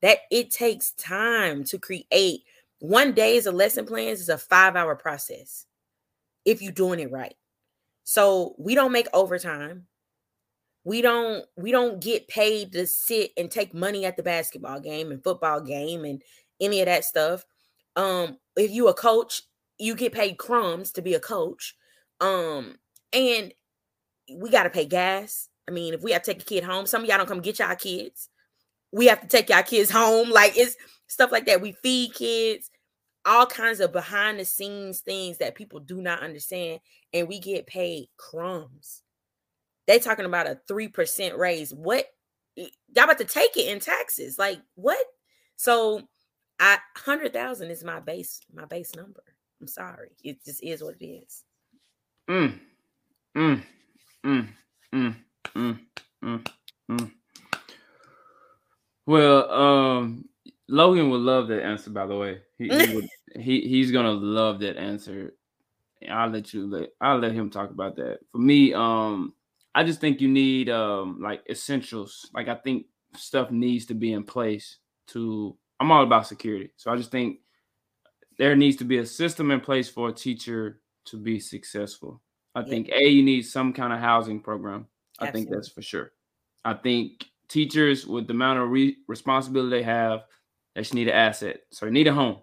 [0.03, 2.43] That it takes time to create.
[2.81, 5.65] One day is a lesson plans is a five hour process
[6.45, 7.37] if you're doing it right.
[8.03, 9.87] So we don't make overtime.
[10.85, 15.11] We don't we don't get paid to sit and take money at the basketball game
[15.11, 16.23] and football game and
[16.61, 17.45] any of that stuff.
[17.97, 19.43] Um, if you a coach,
[19.79, 21.75] you get paid crumbs to be a coach.
[22.21, 22.77] Um,
[23.13, 23.53] and
[24.33, 25.49] we got to pay gas.
[25.69, 27.41] I mean, if we have to take a kid home, some of y'all don't come
[27.41, 28.29] get y'all kids.
[28.93, 30.31] We have to take y'all kids home.
[30.31, 31.63] Like it's stuff like that.
[31.63, 32.71] We feed kids,
[33.25, 36.81] all kinds of behind the scenes things that people do not understand.
[37.13, 39.04] And we get paid crumbs.
[39.87, 41.73] They talking about a 3% raise.
[41.73, 42.07] What
[42.57, 44.39] y'all about to take it in taxes?
[44.39, 45.05] Like what?
[45.57, 46.03] So
[46.61, 49.23] I hundred thousand is my base, my base number.
[49.61, 50.11] I'm sorry.
[50.23, 51.45] It just is what it is.
[52.29, 52.59] Mm.
[53.37, 53.63] Mm.
[54.25, 54.49] Mm.
[54.95, 55.17] Mm.
[55.55, 55.81] Mm.
[56.25, 56.47] Mm.
[56.91, 57.13] Mm.
[59.07, 60.25] Well, um,
[60.69, 61.91] Logan would love that answer.
[61.91, 65.35] By the way, he, he would, he he's gonna love that answer.
[66.09, 68.21] I'll let you let I'll let him talk about that.
[68.33, 69.35] For me, um,
[69.75, 72.31] I just think you need um like essentials.
[72.35, 75.57] Like I think stuff needs to be in place to.
[75.81, 77.39] I'm all about security, so I just think
[78.39, 82.23] there needs to be a system in place for a teacher to be successful.
[82.55, 82.67] I yeah.
[82.67, 84.87] think a you need some kind of housing program.
[85.21, 85.29] Absolutely.
[85.29, 86.13] I think that's for sure.
[86.65, 90.25] I think teachers with the amount of re- responsibility they have,
[90.75, 91.61] they should need an asset.
[91.71, 92.39] So they need a home.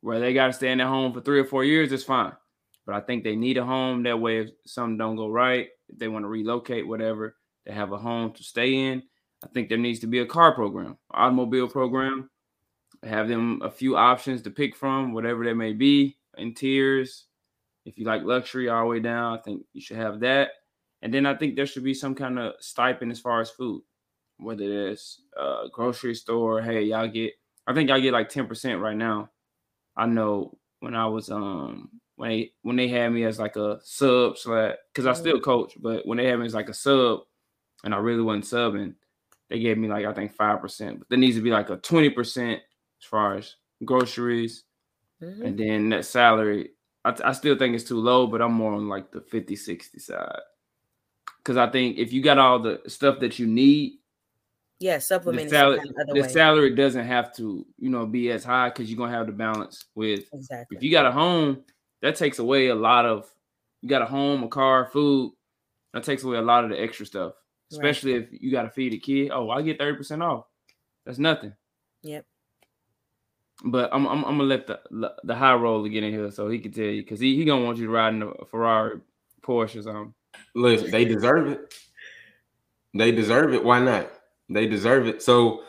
[0.00, 2.32] Where they got to stay in their home for three or four years, it's fine.
[2.86, 4.02] But I think they need a home.
[4.02, 7.92] That way, if something don't go right, if they want to relocate, whatever, they have
[7.92, 9.02] a home to stay in.
[9.44, 12.30] I think there needs to be a car program, automobile program.
[13.02, 17.26] Have them a few options to pick from, whatever they may be, in tiers.
[17.84, 20.50] If you like luxury all the way down, I think you should have that.
[21.02, 23.82] And then I think there should be some kind of stipend as far as food,
[24.38, 26.62] whether it's a grocery store.
[26.62, 27.32] Hey, y'all get,
[27.66, 29.30] I think y'all get like 10% right now.
[29.96, 31.90] I know when I was um
[32.22, 35.72] when they when they had me as like a sub slash because I still coach,
[35.80, 37.22] but when they had me as like a sub
[37.82, 38.94] and I really wasn't subbing,
[39.50, 41.00] they gave me like I think five percent.
[41.00, 42.60] But there needs to be like a twenty percent
[43.00, 44.62] as far as groceries,
[45.20, 45.44] mm-hmm.
[45.44, 46.70] and then that salary.
[47.04, 49.98] I, I still think it's too low, but I'm more on like the 50, 60
[49.98, 50.38] side.
[51.42, 53.94] Cause I think if you got all the stuff that you need,
[54.78, 55.80] yeah, supplement the, salary,
[56.14, 59.32] the salary doesn't have to, you know, be as high because you're gonna have the
[59.32, 61.64] balance with exactly if you got a home,
[62.02, 63.30] that takes away a lot of
[63.80, 65.32] you got a home, a car, food.
[65.92, 67.34] That takes away a lot of the extra stuff.
[67.70, 68.28] Especially right.
[68.30, 69.30] if you got to feed a kid.
[69.32, 70.44] Oh, I get 30% off.
[71.04, 71.52] That's nothing.
[72.02, 72.26] Yep.
[73.64, 74.80] But I'm, I'm, I'm gonna let the
[75.22, 77.64] the high roller get in here so he can tell you because he, he gonna
[77.64, 78.98] want you to ride in a Ferrari,
[79.42, 80.14] Porsche or something.
[80.54, 81.74] Listen, they deserve it.
[82.94, 83.62] They deserve it.
[83.62, 84.10] Why not?
[84.48, 85.22] They deserve it.
[85.22, 85.62] So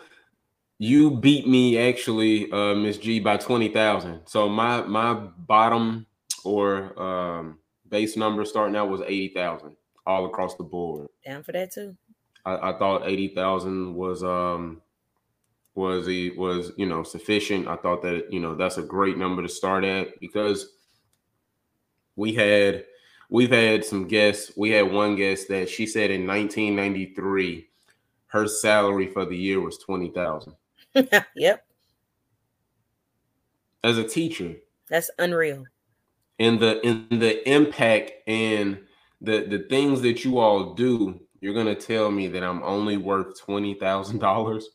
[0.79, 4.21] you beat me actually, uh, Miss G, by twenty thousand.
[4.25, 6.07] So my my bottom
[6.43, 9.75] or um, base number starting out was 80,000
[10.05, 11.07] all across the board.
[11.25, 11.95] Down for that too.
[12.45, 14.81] I, I thought 80,000 was um
[15.75, 17.67] was he was you know sufficient.
[17.67, 20.73] I thought that you know that's a great number to start at because
[22.15, 22.85] we had
[23.29, 24.51] we've had some guests.
[24.55, 27.69] We had one guest that she said in 1993
[28.27, 30.53] her salary for the year was 20,000.
[31.35, 31.65] yep.
[33.83, 34.55] As a teacher.
[34.89, 35.65] That's unreal
[36.39, 38.79] in the in the impact and
[39.21, 43.39] the the things that you all do, you're gonna tell me that I'm only worth
[43.39, 44.69] twenty thousand dollars,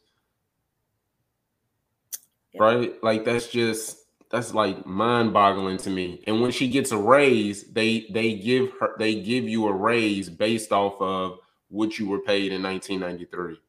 [2.58, 2.92] right?
[3.02, 3.98] Like that's just
[4.30, 6.22] that's like mind boggling to me.
[6.26, 10.28] And when she gets a raise, they they give her they give you a raise
[10.28, 13.60] based off of what you were paid in 1993.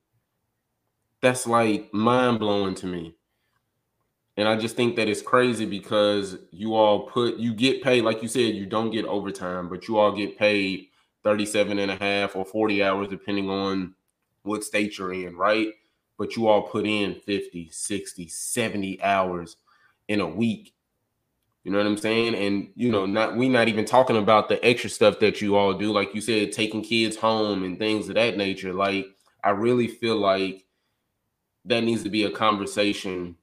[1.21, 3.15] That's like mind blowing to me.
[4.39, 8.21] And I just think that it's crazy because you all put you get paid, like
[8.21, 10.87] you said, you don't get overtime, but you all get paid
[11.25, 13.93] 37 and a half or 40 hours, depending on
[14.43, 15.73] what state you're in, right?
[16.17, 19.57] But you all put in 50, 60, 70 hours
[20.07, 20.73] in a week.
[21.65, 22.33] You know what I'm saying?
[22.35, 25.73] And you know, not we not even talking about the extra stuff that you all
[25.73, 28.71] do, like you said, taking kids home and things of that nature.
[28.71, 29.05] Like,
[29.43, 30.63] I really feel like
[31.65, 33.35] that needs to be a conversation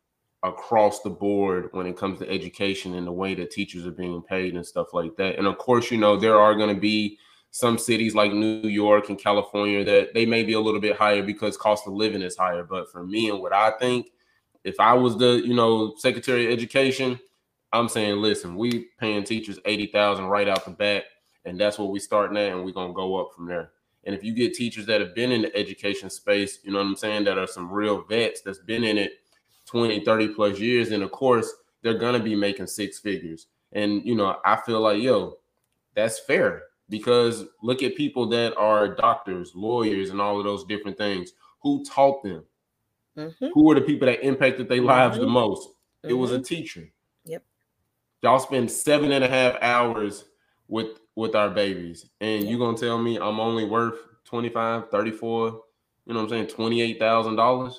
[0.46, 4.22] across the board when it comes to education and the way that teachers are being
[4.22, 5.36] paid and stuff like that.
[5.36, 7.18] And of course, you know, there are going to be
[7.50, 11.22] some cities like New York and California that they may be a little bit higher
[11.22, 12.62] because cost of living is higher.
[12.62, 14.10] But for me and what I think,
[14.62, 17.18] if I was the, you know, Secretary of Education,
[17.72, 21.04] I'm saying, listen, we paying teachers 80,000 right out the bat.
[21.44, 22.52] And that's what we starting at.
[22.52, 23.70] And we're going to go up from there.
[24.04, 26.86] And if you get teachers that have been in the education space, you know what
[26.86, 29.12] I'm saying, that are some real vets that's been in it
[29.66, 31.52] 20, 30 plus years, and of course,
[31.82, 33.46] they're gonna be making six figures.
[33.72, 35.38] And you know, I feel like, yo,
[35.94, 40.96] that's fair because look at people that are doctors, lawyers, and all of those different
[40.96, 41.32] things.
[41.62, 42.44] Who taught them?
[43.16, 43.48] Mm-hmm.
[43.54, 45.24] Who were the people that impacted their lives mm-hmm.
[45.24, 45.68] the most?
[45.68, 46.10] Mm-hmm.
[46.10, 46.42] It was a mm-hmm.
[46.42, 46.88] teacher.
[47.24, 47.42] Yep.
[48.22, 50.26] Y'all spend seven and a half hours
[50.68, 52.50] with with our babies, and yep.
[52.50, 55.46] you gonna tell me I'm only worth 25, 34,
[56.06, 57.74] you know what I'm saying, $28,000?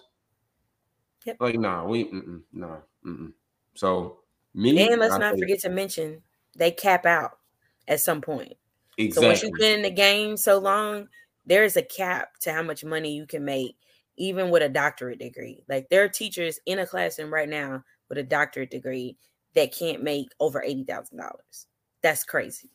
[1.28, 1.42] Yep.
[1.42, 3.34] Like, nah, we, mm-mm, nah, mm-mm.
[3.76, 4.20] So,
[4.54, 4.88] me.
[4.90, 6.24] And let's I not think, forget to mention
[6.56, 7.40] they cap out
[7.88, 8.54] at some point.
[8.98, 9.22] Exactly.
[9.22, 11.10] So, once you've been in the game so long,
[11.46, 13.78] there is a cap to how much money you can make,
[14.16, 15.64] even with a doctorate degree.
[15.68, 19.18] Like, there are teachers in a classroom right now with a doctorate degree
[19.54, 21.66] that can't make over $80,000.
[22.02, 22.70] That's crazy.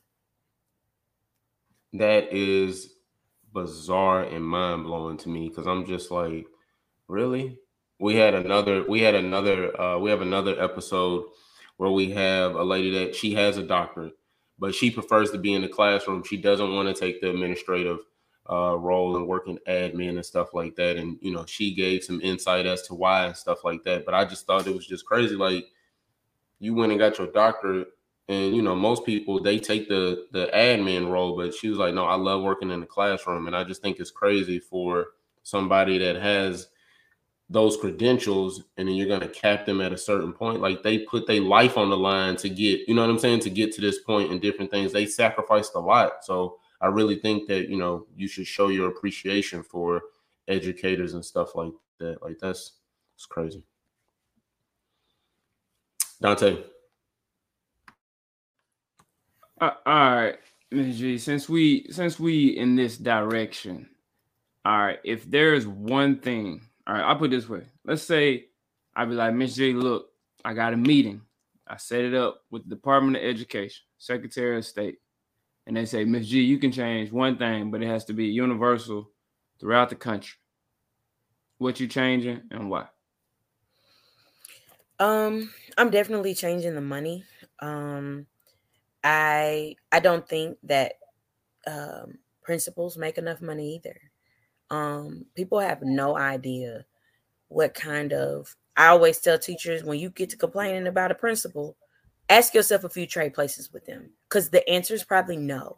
[1.95, 2.97] That is
[3.53, 6.47] bizarre and mind blowing to me because I'm just like,
[7.09, 7.59] really?
[8.03, 11.25] We had another we had another uh we have another episode
[11.77, 14.15] where we have a lady that she has a doctorate,
[14.59, 16.25] but she prefers to be in the classroom.
[16.25, 18.01] She doesn't want to take the administrative
[18.51, 20.97] uh, role and working admin and stuff like that.
[20.97, 24.05] And you know, she gave some insight as to why and stuff like that.
[24.05, 25.37] But I just thought it was just crazy.
[25.37, 25.67] Like
[26.59, 27.89] you went and got your doctorate,
[28.29, 31.95] and you know, most people they take the the admin role, but she was like,
[31.95, 35.11] no, I love working in the classroom, and I just think it's crazy for
[35.45, 36.69] somebody that has
[37.51, 40.99] those credentials and then you're going to cap them at a certain point like they
[40.99, 43.73] put their life on the line to get you know what i'm saying to get
[43.73, 47.69] to this point and different things they sacrificed a lot so I really think that
[47.69, 50.03] you know you should show your appreciation for
[50.49, 52.21] educators and stuff like that.
[52.23, 52.73] Like that's
[53.15, 53.63] it's crazy.
[56.21, 56.65] Dontay.
[59.61, 60.39] Uh, all right,
[60.73, 60.99] Ms.
[60.99, 61.19] G.
[61.19, 63.89] Since we since we in this direction,
[64.65, 64.99] all right.
[65.05, 67.63] If there's one thing, all right, I'll put this way.
[67.85, 68.47] Let's say
[68.95, 70.11] I'd be like, Miss J, look,
[70.45, 71.23] I got a meeting.
[71.67, 74.99] I set it up with the Department of Education, Secretary of State
[75.67, 78.27] and they say, Miss G, you can change one thing, but it has to be
[78.27, 79.11] universal
[79.61, 80.39] throughout the country.
[81.59, 82.87] What you changing and why?
[84.99, 87.25] Um, I'm definitely changing the money.
[87.61, 88.27] Um,
[89.05, 90.95] I I don't think that
[91.67, 93.97] um, principals make enough money either.
[94.73, 96.87] Um, people have no idea
[97.49, 98.57] what kind of.
[98.75, 101.77] I always tell teachers when you get to complaining about a principal,
[102.31, 105.77] ask yourself a few trade places with them because the answer is probably no.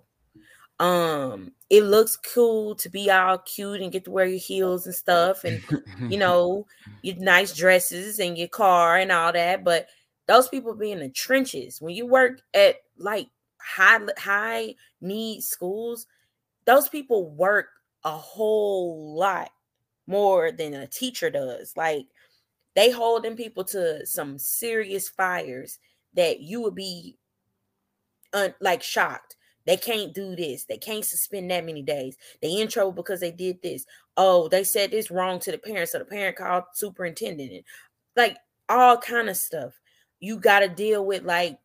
[0.79, 4.95] Um, it looks cool to be all cute and get to wear your heels and
[4.95, 5.61] stuff, and
[6.09, 6.67] you know,
[7.03, 9.65] your nice dresses and your car and all that.
[9.65, 9.89] But
[10.29, 13.27] those people be in the trenches when you work at like
[13.61, 16.07] high high need schools.
[16.65, 17.69] Those people work
[18.05, 19.51] a whole lot
[20.07, 21.73] more than a teacher does.
[21.77, 22.07] Like
[22.77, 25.79] they holding people to some serious fires
[26.15, 27.17] that you would be
[28.33, 29.37] un- like shocked.
[29.67, 30.65] They can't do this.
[30.67, 32.17] They can't suspend that many days.
[32.43, 33.87] They in trouble because they did this.
[34.17, 37.65] Oh, they said this wrong to the parents, so the parent called superintendent.
[38.17, 38.37] Like
[38.69, 39.73] all kind of stuff.
[40.21, 41.59] You got to deal with like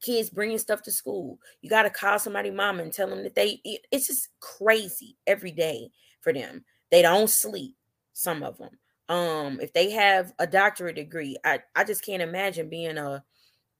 [0.00, 1.38] kids bringing stuff to school.
[1.60, 3.60] You got to call somebody mama and tell them that they.
[3.90, 6.64] It's just crazy every day for them.
[6.90, 7.74] They don't sleep.
[8.12, 8.70] Some of them.
[9.08, 13.24] Um, if they have a doctorate degree, I I just can't imagine being a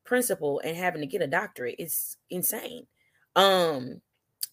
[0.04, 2.86] principal and having to get a doctorate It's insane.
[3.36, 4.00] Um,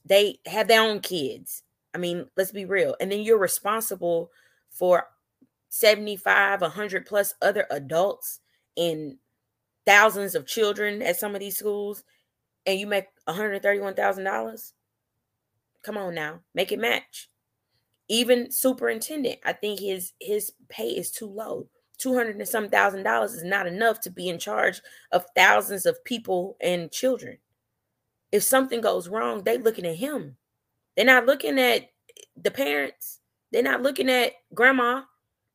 [0.04, 1.64] they have their own kids.
[1.94, 2.96] I mean, let's be real.
[3.00, 4.32] And then you're responsible
[4.70, 5.08] for
[5.70, 8.42] 75, 100 plus other adults
[8.76, 9.18] and
[9.86, 12.04] thousands of children at some of these schools,
[12.66, 14.74] and you make $131,000.
[15.84, 17.30] Come on now, make it match.
[18.08, 21.68] Even superintendent, I think his his pay is too low.
[21.98, 26.04] 200 and some thousand dollars is not enough to be in charge of thousands of
[26.04, 27.38] people and children.
[28.32, 30.38] If something goes wrong, they're looking at him.
[30.96, 31.90] They're not looking at
[32.36, 33.20] the parents.
[33.52, 35.04] They're not looking at grandma.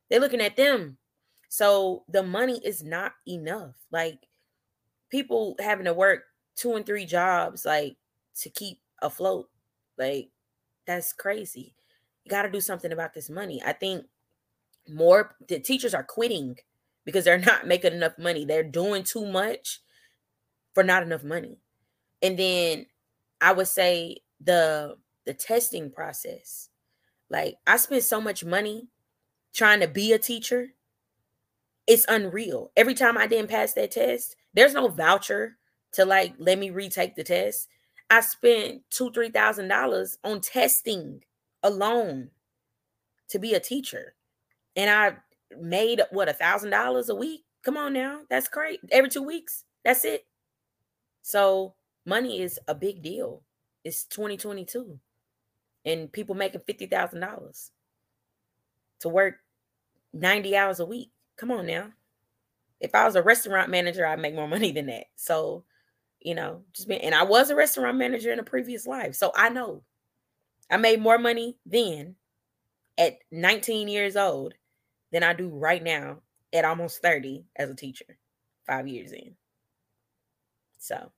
[0.09, 0.97] They're looking at them.
[1.51, 3.75] So the money is not enough.
[3.91, 4.25] Like
[5.09, 6.23] people having to work
[6.55, 7.97] two and three jobs like
[8.39, 9.49] to keep afloat.
[9.97, 10.29] Like
[10.87, 11.75] that's crazy.
[12.23, 13.61] You got to do something about this money.
[13.65, 14.05] I think
[14.87, 16.55] more the teachers are quitting
[17.03, 18.45] because they're not making enough money.
[18.45, 19.81] They're doing too much
[20.73, 21.57] for not enough money.
[22.21, 22.85] And then
[23.41, 26.69] I would say the the testing process.
[27.29, 28.87] Like I spent so much money
[29.53, 30.69] trying to be a teacher.
[31.91, 32.71] It's unreal.
[32.77, 35.57] Every time I didn't pass that test, there's no voucher
[35.91, 37.67] to like let me retake the test.
[38.09, 41.21] I spent two, three thousand dollars on testing
[41.61, 42.29] alone
[43.27, 44.15] to be a teacher
[44.77, 45.17] and I
[45.59, 47.43] made what a thousand dollars a week.
[47.61, 48.79] Come on now, that's great.
[48.89, 50.25] Every two weeks, that's it.
[51.23, 51.73] So
[52.05, 53.41] money is a big deal.
[53.83, 54.97] It's 2022,
[55.83, 57.71] and people making fifty thousand dollars
[59.01, 59.39] to work
[60.13, 61.11] 90 hours a week.
[61.41, 61.87] Come on now.
[62.79, 65.05] If I was a restaurant manager, I'd make more money than that.
[65.15, 65.63] So,
[66.19, 69.15] you know, just being, and I was a restaurant manager in a previous life.
[69.15, 69.81] So I know
[70.69, 72.15] I made more money then
[72.95, 74.53] at 19 years old
[75.11, 76.19] than I do right now
[76.53, 78.19] at almost 30 as a teacher,
[78.67, 79.33] five years in.
[80.77, 81.11] So,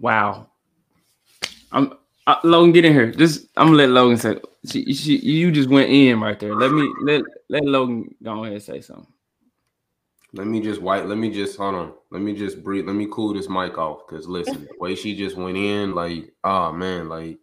[0.00, 0.50] wow.
[1.72, 1.94] I'm
[2.26, 3.10] uh, Logan, get in here.
[3.10, 4.38] Just I'm gonna let Logan say.
[4.66, 6.54] She, she, you just went in right there.
[6.54, 9.06] Let me let let Logan go ahead and say something.
[10.32, 11.06] Let me just white.
[11.06, 11.92] Let me just hold on.
[12.10, 12.86] Let me just breathe.
[12.86, 14.06] Let me cool this mic off.
[14.06, 17.38] Cause listen, the way she just went in, like, oh man, like,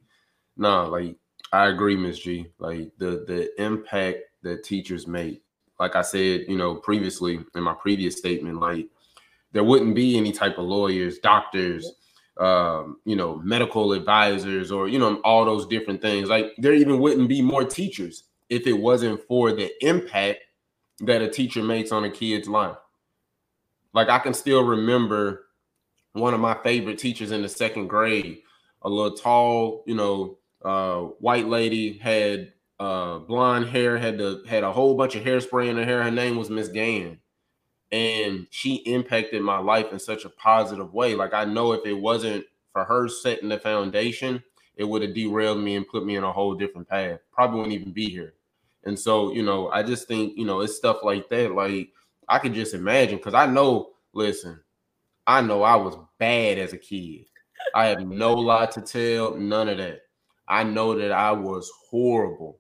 [0.57, 1.15] nah, like
[1.51, 2.47] I agree, Miss G.
[2.59, 5.43] Like the the impact that teachers make
[5.79, 8.87] like I said, you know, previously in my previous statement, like
[9.51, 11.91] there wouldn't be any type of lawyers, doctors,
[12.37, 16.29] um, you know, medical advisors, or you know, all those different things.
[16.29, 20.41] Like there even wouldn't be more teachers if it wasn't for the impact
[21.01, 22.77] that a teacher makes on a kid's life.
[23.93, 25.45] Like I can still remember
[26.13, 28.39] one of my favorite teachers in the second grade,
[28.81, 34.63] a little tall, you know, uh, white lady had uh, blonde hair, had the had
[34.63, 36.03] a whole bunch of hairspray in her hair.
[36.03, 37.19] Her name was Miss Gann
[37.91, 41.15] and she impacted my life in such a positive way.
[41.15, 44.43] Like I know if it wasn't for her setting the foundation,
[44.75, 47.19] it would have derailed me and put me in a whole different path.
[47.31, 48.33] Probably wouldn't even be here.
[48.85, 51.53] And so, you know, I just think, you know, it's stuff like that.
[51.53, 51.89] Like
[52.27, 54.59] I could just imagine because I know, listen,
[55.25, 57.25] I know I was bad as a kid.
[57.75, 60.01] I have no lie to tell, none of that.
[60.47, 62.59] I know that I was horrible.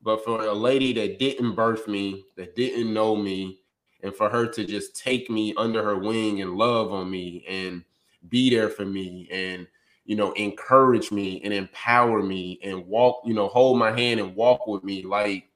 [0.00, 3.60] But for a lady that didn't birth me, that didn't know me,
[4.02, 7.84] and for her to just take me under her wing and love on me and
[8.28, 9.66] be there for me and
[10.04, 14.34] you know encourage me and empower me and walk you know hold my hand and
[14.34, 15.48] walk with me like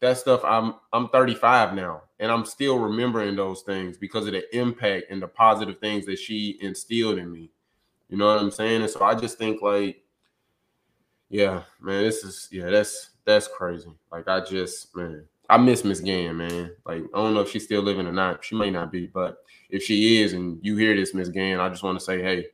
[0.00, 4.56] that stuff i'm i'm 35 now and i'm still remembering those things because of the
[4.56, 7.50] impact and the positive things that she instilled in me
[8.08, 10.02] you know what i'm saying and so i just think like
[11.30, 16.00] yeah man this is yeah that's that's crazy like i just man I miss Miss
[16.00, 16.72] Gann, man.
[16.84, 18.44] Like I don't know if she's still living or not.
[18.44, 21.68] She may not be, but if she is, and you hear this, Miss Gann, I
[21.68, 22.46] just want to say, hey.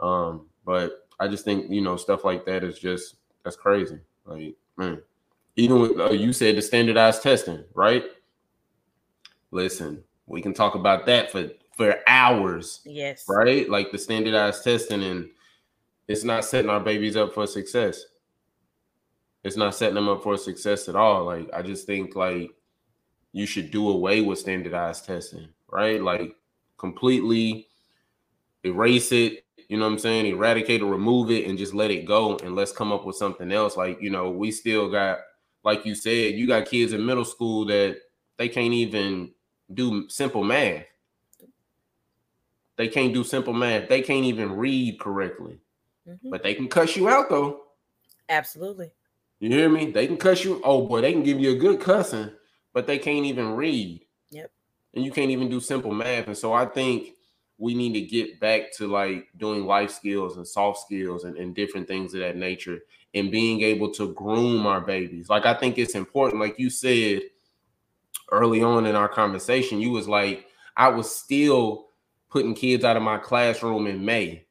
[0.00, 3.98] Um, but I just think you know stuff like that is just that's crazy.
[4.24, 5.02] Like man,
[5.56, 8.04] even with uh, you said the standardized testing, right?
[9.50, 12.82] Listen, we can talk about that for for hours.
[12.84, 13.24] Yes.
[13.28, 15.28] Right, like the standardized testing, and
[16.06, 18.04] it's not setting our babies up for success
[19.42, 21.24] it's not setting them up for success at all.
[21.24, 22.50] Like I just think like
[23.32, 26.02] you should do away with standardized testing, right?
[26.02, 26.36] Like
[26.76, 27.68] completely
[28.64, 30.26] erase it, you know what I'm saying?
[30.26, 33.52] Eradicate or remove it and just let it go and let's come up with something
[33.52, 33.76] else.
[33.76, 35.20] Like, you know, we still got
[35.62, 37.98] like you said, you got kids in middle school that
[38.36, 39.30] they can't even
[39.72, 40.86] do simple math.
[42.76, 43.88] They can't do simple math.
[43.88, 45.60] They can't even read correctly.
[46.08, 46.30] Mm-hmm.
[46.30, 47.60] But they can cuss you out though.
[48.28, 48.90] Absolutely.
[49.38, 49.92] You hear me?
[49.92, 50.60] They can cuss you.
[50.64, 52.32] Oh boy, they can give you a good cussing,
[52.72, 54.04] but they can't even read.
[54.30, 54.50] Yep.
[54.94, 56.26] And you can't even do simple math.
[56.26, 57.14] And so I think
[57.60, 61.54] we need to get back to like doing life skills and soft skills and, and
[61.54, 62.80] different things of that nature
[63.14, 65.28] and being able to groom our babies.
[65.28, 67.22] Like I think it's important, like you said
[68.32, 70.46] early on in our conversation, you was like,
[70.76, 71.88] I was still
[72.30, 74.46] putting kids out of my classroom in May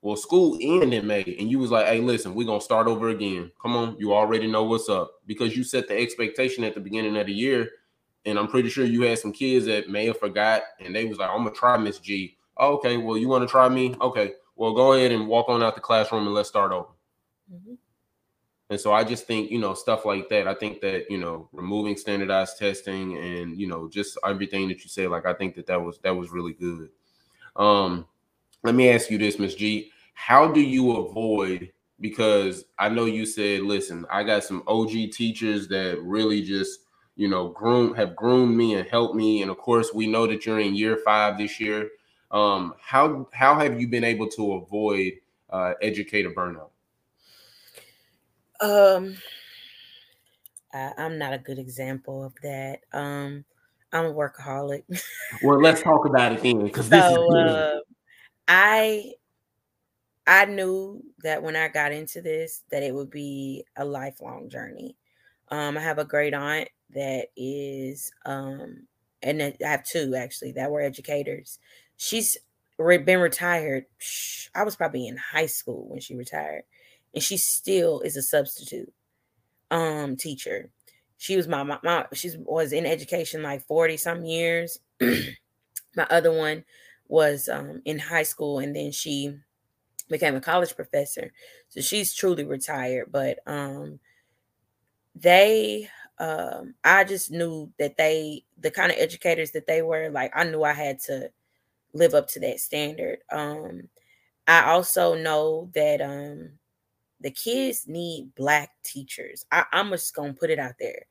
[0.00, 3.08] well, school ended in May, and you was like, "Hey, listen, we're gonna start over
[3.08, 3.50] again.
[3.60, 7.16] Come on, you already know what's up because you set the expectation at the beginning
[7.16, 7.70] of the year."
[8.24, 11.18] And I'm pretty sure you had some kids that may have forgot, and they was
[11.18, 13.94] like, "I'm gonna try Miss G." Oh, okay, well, you want to try me?
[14.00, 16.88] Okay, well, go ahead and walk on out the classroom and let's start over.
[17.52, 17.74] Mm-hmm.
[18.70, 20.46] And so I just think, you know, stuff like that.
[20.46, 24.90] I think that, you know, removing standardized testing and, you know, just everything that you
[24.90, 26.90] say, like I think that that was that was really good.
[27.56, 28.06] Um,
[28.62, 29.90] let me ask you this, Miss G.
[30.12, 31.72] How do you avoid?
[32.00, 36.80] Because I know you said, listen, I got some OG teachers that really just,
[37.16, 39.42] you know, groom have groomed me and helped me.
[39.42, 41.88] And of course, we know that you're in year five this year.
[42.30, 45.14] Um, how how have you been able to avoid
[45.50, 46.70] uh, educator burnout?
[48.60, 49.16] Um,
[50.72, 52.80] I, I'm not a good example of that.
[52.92, 53.44] Um,
[53.92, 54.84] I'm a workaholic.
[55.42, 57.78] well, let's talk about it then, because this so, is uh,
[58.46, 59.14] I
[60.26, 64.96] I knew that when I got into this that it would be a lifelong journey.
[65.50, 68.86] Um, I have a great aunt that is um
[69.22, 71.58] and I have two actually that were educators.
[71.98, 72.38] She's
[72.78, 73.84] been retired.
[74.54, 76.64] I was probably in high school when she retired,
[77.14, 78.92] and she still is a substitute
[79.70, 80.70] um teacher.
[81.18, 84.78] She was my my, my she was in education like 40 some years.
[85.00, 86.64] my other one
[87.08, 89.34] was um, in high school and then she
[90.08, 91.32] became a college professor.
[91.68, 93.10] So she's truly retired.
[93.10, 94.00] But um,
[95.14, 95.88] they,
[96.18, 100.44] um, I just knew that they, the kind of educators that they were, like, I
[100.44, 101.30] knew I had to
[101.94, 103.18] live up to that standard.
[103.30, 103.88] Um,
[104.46, 106.50] I also know that um,
[107.20, 109.44] the kids need black teachers.
[109.50, 111.02] I, I'm just gonna put it out there.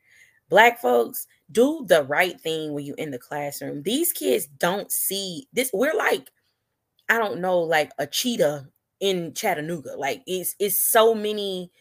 [0.50, 3.84] Black folks, do the right thing when you're in the classroom.
[3.84, 5.70] These kids don't see this.
[5.74, 6.30] We're like,
[7.10, 8.68] I don't know, like a cheetah
[9.00, 9.96] in Chattanooga.
[9.98, 11.72] Like it's it's so many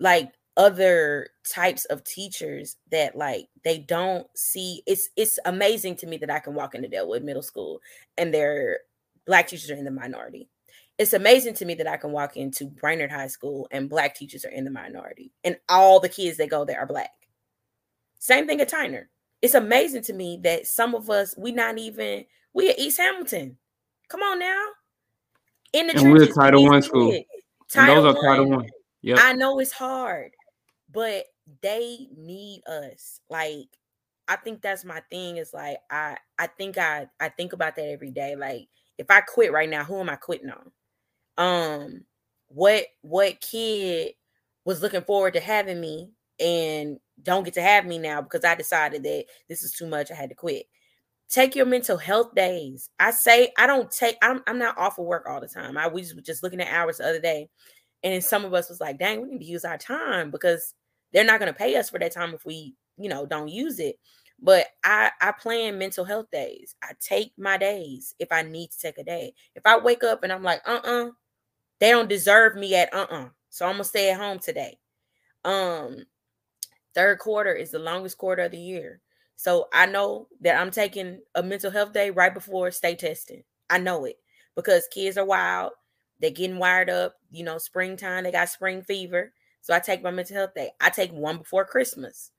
[0.00, 6.16] like other types of teachers that like they don't see it's it's amazing to me
[6.16, 7.80] that I can walk into Dalewood Middle School
[8.16, 8.80] and their
[9.26, 10.48] black teachers are in the minority.
[10.98, 14.46] It's amazing to me that I can walk into Brainerd High School and black teachers
[14.46, 17.10] are in the minority and all the kids that go there are black.
[18.18, 19.04] Same thing at Tyner.
[19.42, 23.58] It's amazing to me that some of us we not even we at East Hamilton.
[24.08, 24.64] Come on now.
[25.74, 27.14] In the and we're a Title One school.
[27.68, 28.66] Title those are Title One.
[29.02, 29.16] Yeah.
[29.20, 30.32] I know it's hard
[30.96, 31.26] but
[31.60, 33.20] they need us.
[33.28, 33.68] Like
[34.26, 37.90] I think that's my thing is like I I think I I think about that
[37.90, 38.34] every day.
[38.34, 40.72] Like if I quit right now, who am I quitting on?
[41.36, 42.04] Um
[42.48, 44.14] what what kid
[44.64, 48.54] was looking forward to having me and don't get to have me now because I
[48.54, 50.10] decided that this is too much.
[50.10, 50.64] I had to quit.
[51.28, 52.88] Take your mental health days.
[52.98, 54.16] I say I don't take.
[54.22, 55.76] I'm, I'm not off of work all the time.
[55.76, 57.50] I was just looking at hours the other day,
[58.02, 60.72] and some of us was like, "Dang, we need to use our time because
[61.16, 63.80] they're not going to pay us for that time if we, you know, don't use
[63.80, 63.98] it.
[64.38, 66.74] But I I plan mental health days.
[66.82, 69.32] I take my days if I need to take a day.
[69.54, 71.08] If I wake up and I'm like, uh-uh,
[71.80, 73.30] they don't deserve me at uh-uh.
[73.48, 74.78] So I'm gonna stay at home today.
[75.42, 76.04] Um,
[76.94, 79.00] third quarter is the longest quarter of the year.
[79.36, 83.42] So I know that I'm taking a mental health day right before state testing.
[83.70, 84.16] I know it
[84.54, 85.72] because kids are wild.
[86.20, 87.14] They're getting wired up.
[87.30, 89.32] You know, springtime, they got spring fever.
[89.66, 90.70] So I take my mental health day.
[90.80, 92.30] I take one before Christmas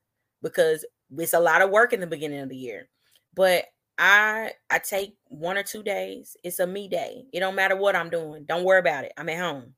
[0.42, 0.86] because
[1.18, 2.88] it's a lot of work in the beginning of the year.
[3.34, 3.66] But
[3.98, 6.38] I I take one or two days.
[6.42, 7.26] It's a me day.
[7.34, 8.46] It don't matter what I'm doing.
[8.46, 9.12] Don't worry about it.
[9.18, 9.74] I'm at home,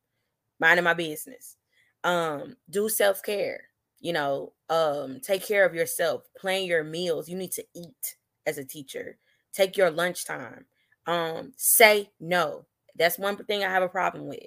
[0.60, 1.56] minding my business.
[2.04, 3.62] Um, do self care.
[3.98, 6.22] You know, um, take care of yourself.
[6.38, 7.28] Plan your meals.
[7.28, 8.14] You need to eat
[8.46, 9.18] as a teacher.
[9.52, 10.66] Take your lunchtime.
[11.08, 12.66] Um, say no.
[12.94, 14.46] That's one thing I have a problem with.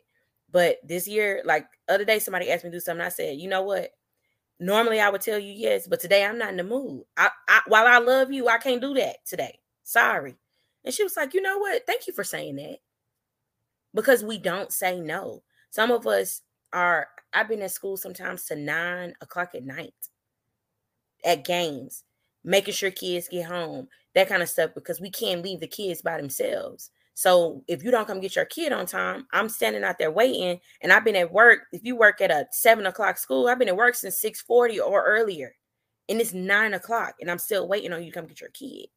[0.54, 3.06] But this year, like other day, somebody asked me to do something.
[3.06, 3.90] I said, you know what?
[4.60, 7.04] Normally I would tell you yes, but today I'm not in the mood.
[7.18, 9.60] I, I while I love you, I can't do that today.
[9.84, 10.36] Sorry.
[10.86, 11.86] And she was like, you know what?
[11.88, 12.78] Thank you for saying that.
[13.96, 15.42] Because we don't say no.
[15.72, 16.42] Some of us
[16.72, 19.94] are, I've been at school sometimes to nine o'clock at night
[21.26, 22.04] at games,
[22.44, 26.02] making sure kids get home, that kind of stuff, because we can't leave the kids
[26.02, 26.92] by themselves.
[27.14, 30.60] So if you don't come get your kid on time, I'm standing out there waiting.
[30.82, 31.62] And I've been at work.
[31.72, 35.04] If you work at a seven o'clock school, I've been at work since 6:40 or
[35.06, 35.56] earlier.
[36.10, 38.88] And it's nine o'clock, and I'm still waiting on you to come get your kid.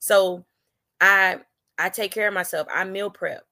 [0.00, 0.44] So
[1.00, 1.40] I
[1.78, 2.68] I take care of myself.
[2.72, 3.44] I meal prep,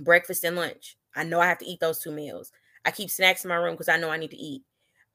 [0.00, 0.96] breakfast and lunch.
[1.16, 2.52] I know I have to eat those two meals.
[2.84, 4.62] I keep snacks in my room because I know I need to eat.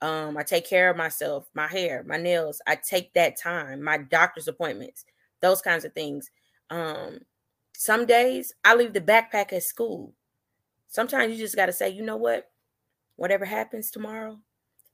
[0.01, 2.61] Um, I take care of myself, my hair, my nails.
[2.67, 5.05] I take that time, my doctor's appointments,
[5.41, 6.32] those kinds of things.
[6.69, 7.19] Um,
[7.80, 10.13] some days I leave the backpack at school.
[10.89, 12.51] Sometimes you just got to say, you know what?
[13.15, 14.38] Whatever happens tomorrow,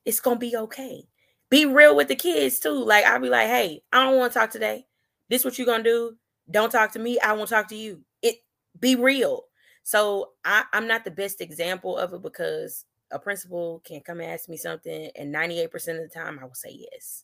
[0.05, 1.07] it's going to be okay.
[1.49, 2.85] Be real with the kids too.
[2.85, 4.85] Like, I'll be like, hey, I don't want to talk today.
[5.31, 6.15] This what you going to do.
[6.51, 7.17] Don't talk to me.
[7.19, 8.01] I won't talk to you.
[8.21, 8.35] It
[8.79, 9.45] be real.
[9.81, 14.47] So I, I'm not the best example of it because a principal can come ask
[14.47, 17.23] me something, and 98% of the time I will say yes.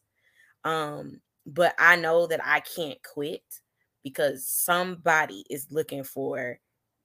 [0.63, 3.43] Um, but I know that I can't quit
[4.03, 6.59] because somebody is looking for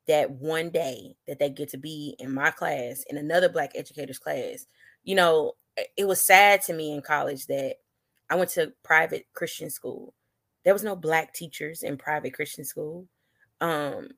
[0.07, 4.18] that one day that they get to be in my class in another black educators
[4.18, 4.66] class.
[5.05, 5.53] You know
[5.97, 7.76] it was sad to me in college that
[8.30, 10.14] i went to private christian school.
[10.64, 13.07] There was no black teachers in private christian school.
[13.61, 14.11] Um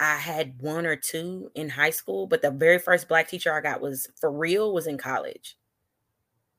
[0.00, 3.60] i had one or two in high school but the very first black teacher i
[3.60, 5.56] got was for real was in college.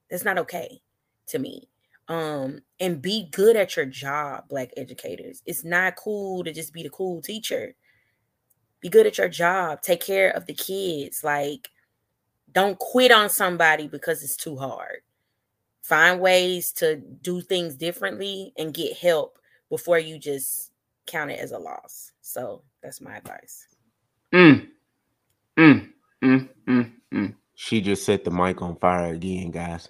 [0.09, 0.81] That's not okay
[1.27, 1.67] to me
[2.07, 6.83] um and be good at your job black educators it's not cool to just be
[6.83, 7.75] the cool teacher
[8.79, 11.69] be good at your job take care of the kids like
[12.51, 14.99] don't quit on somebody because it's too hard
[15.81, 19.39] find ways to do things differently and get help
[19.69, 20.71] before you just
[21.07, 23.67] count it as a loss so that's my advice
[24.33, 24.67] mm.
[25.57, 25.89] Mm.
[26.23, 26.49] Mm.
[26.67, 26.91] Mm.
[27.13, 27.35] Mm.
[27.55, 29.89] she just set the mic on fire again guys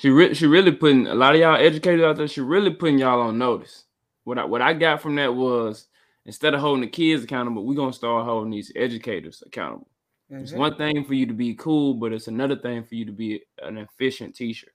[0.00, 2.26] she re- she really putting a lot of y'all educators out there.
[2.26, 3.84] She really putting y'all on notice.
[4.24, 5.88] What I what I got from that was
[6.24, 9.90] instead of holding the kids accountable, we're gonna start holding these educators accountable.
[10.32, 10.42] Mm-hmm.
[10.42, 13.12] It's one thing for you to be cool, but it's another thing for you to
[13.12, 14.68] be an efficient teacher.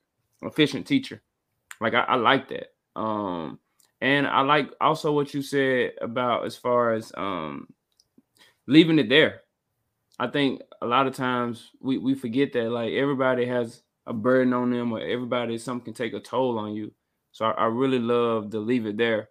[0.43, 1.23] Efficient teacher.
[1.81, 2.73] Like I, I like that.
[2.95, 3.57] Um,
[4.01, 7.67] and I like also what you said about as far as um
[8.67, 9.41] leaving it there.
[10.19, 14.53] I think a lot of times we, we forget that like everybody has a burden
[14.53, 16.91] on them or everybody something can take a toll on you.
[17.31, 19.29] So I, I really love to leave it there.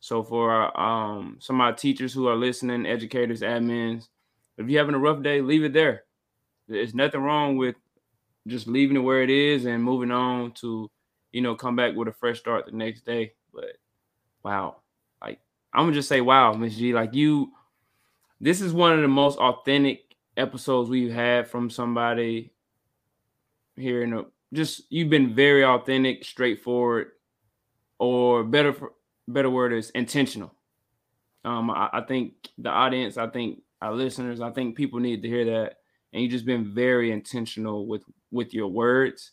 [0.00, 0.80] So for our,
[1.16, 4.08] um, some of our teachers who are listening, educators, admins,
[4.58, 6.04] if you're having a rough day, leave it there.
[6.68, 7.76] There's nothing wrong with
[8.46, 10.90] just leaving it where it is and moving on to,
[11.32, 13.32] you know, come back with a fresh start the next day.
[13.52, 13.76] But
[14.42, 14.76] wow,
[15.22, 15.40] like
[15.72, 17.52] I'm gonna just say, wow, Miss G, like you,
[18.40, 22.52] this is one of the most authentic episodes we've had from somebody
[23.76, 27.08] here in a just you've been very authentic, straightforward,
[27.98, 28.92] or better for,
[29.28, 30.54] better word is intentional.
[31.44, 35.28] Um, I, I think the audience, I think our listeners, I think people need to
[35.28, 35.76] hear that.
[36.12, 39.32] And you just been very intentional with with your words.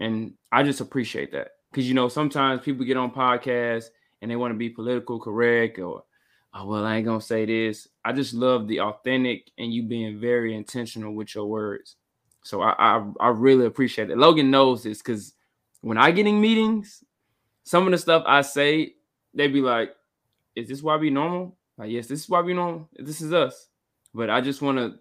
[0.00, 1.48] And I just appreciate that.
[1.74, 3.86] Cause you know, sometimes people get on podcasts
[4.20, 6.04] and they want to be political correct or
[6.54, 7.88] oh well, I ain't gonna say this.
[8.04, 11.96] I just love the authentic and you being very intentional with your words.
[12.42, 14.18] So I I, I really appreciate it.
[14.18, 15.34] Logan knows this because
[15.80, 17.04] when I get in meetings,
[17.64, 18.94] some of the stuff I say,
[19.34, 19.94] they'd be like,
[20.54, 22.88] "Is this why we normal?" Like, yes, this is why we normal.
[22.94, 23.68] This is us.
[24.14, 24.98] But I just want to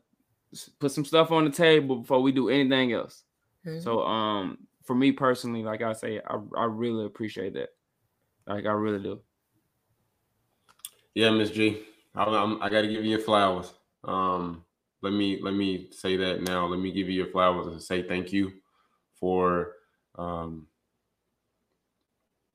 [0.79, 3.23] put some stuff on the table before we do anything else.
[3.65, 3.81] Mm-hmm.
[3.81, 7.69] So, um, for me personally, like I say, I, I really appreciate that.
[8.47, 9.21] Like I really do.
[11.13, 11.83] Yeah, Miss G,
[12.15, 13.73] I, I'm, I got to give you your flowers.
[14.03, 14.63] Um,
[15.01, 16.65] let me let me say that now.
[16.67, 18.51] Let me give you your flowers and say thank you
[19.19, 19.73] for
[20.17, 20.67] um,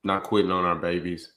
[0.04, 1.32] not quitting on our babies.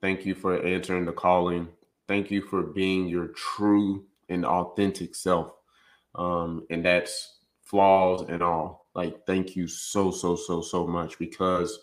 [0.00, 1.68] Thank you for answering the calling.
[2.08, 5.52] Thank you for being your true and authentic self.
[6.14, 8.86] Um, and that's flaws and all.
[8.94, 11.78] Like, thank you so, so, so, so much because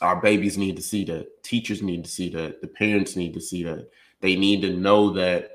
[0.00, 1.42] our babies need to see that.
[1.42, 2.60] Teachers need to see that.
[2.60, 3.88] The parents need to see that.
[4.20, 5.52] They need to know that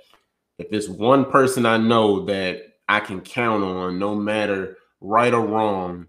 [0.58, 5.46] if there's one person I know that I can count on, no matter right or
[5.46, 6.08] wrong,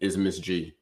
[0.00, 0.74] is Miss G.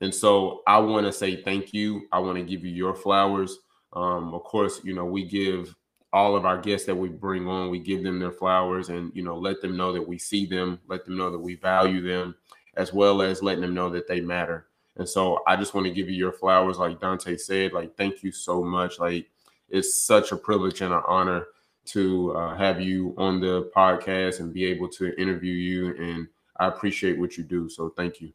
[0.00, 2.02] And so I want to say thank you.
[2.12, 3.58] I want to give you your flowers.
[3.92, 5.74] Um, of course, you know, we give
[6.12, 9.22] all of our guests that we bring on, we give them their flowers and, you
[9.22, 12.34] know, let them know that we see them, let them know that we value them,
[12.76, 14.66] as well as letting them know that they matter.
[14.96, 17.72] And so I just want to give you your flowers, like Dontay said.
[17.72, 18.98] Like, thank you so much.
[18.98, 19.30] Like,
[19.68, 21.46] it's such a privilege and an honor
[21.86, 25.96] to uh, have you on the podcast and be able to interview you.
[25.96, 27.68] And I appreciate what you do.
[27.68, 28.32] So thank you.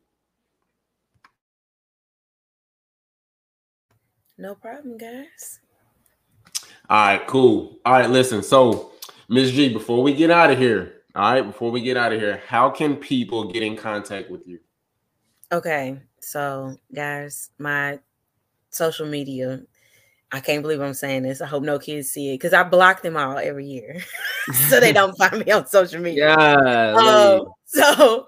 [4.37, 5.59] No problem, guys.
[6.89, 7.79] All right, cool.
[7.85, 8.43] All right, listen.
[8.43, 8.91] So,
[9.29, 9.53] Ms.
[9.53, 12.41] G, before we get out of here, all right, before we get out of here,
[12.45, 14.59] how can people get in contact with you?
[15.51, 17.99] Okay, so guys, my
[18.71, 19.61] social media.
[20.35, 21.39] I can't believe I'm saying this.
[21.39, 24.03] I hope no kids see it because I block them all every year,
[24.69, 26.35] so they don't find me on social media.
[26.37, 27.41] Yeah.
[27.41, 28.27] Um, so,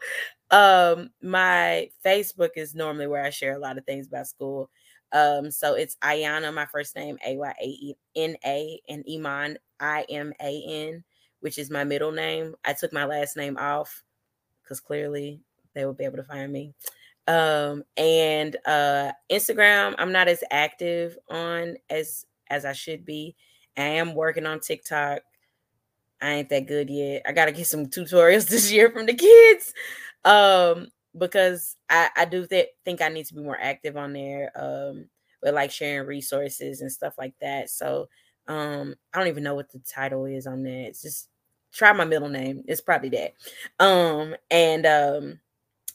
[0.50, 4.70] um, my Facebook is normally where I share a lot of things about school.
[5.12, 10.06] Um, so it's Ayana, my first name, A Y A N A, and Iman, I
[10.10, 11.04] M A N,
[11.42, 12.56] which is my middle name.
[12.64, 14.02] I took my last name off
[14.64, 15.42] because clearly
[15.74, 16.74] they would be able to find me.
[17.28, 23.36] Um, and uh, Instagram, I'm not as active on as as I should be.
[23.78, 25.22] I am working on TikTok.
[26.22, 27.24] I ain't that good yet.
[27.28, 29.74] I gotta get some tutorials this year from the kids.
[30.26, 34.52] Um, because I, I do th- think I need to be more active on there,
[34.56, 35.10] um,
[35.42, 37.70] with like sharing resources and stuff like that.
[37.70, 38.08] So
[38.48, 40.88] um, I don't even know what the title is on that.
[40.88, 41.30] It's just
[41.74, 42.64] try my middle name.
[42.68, 43.34] It's probably that.
[43.80, 45.40] Um, and um,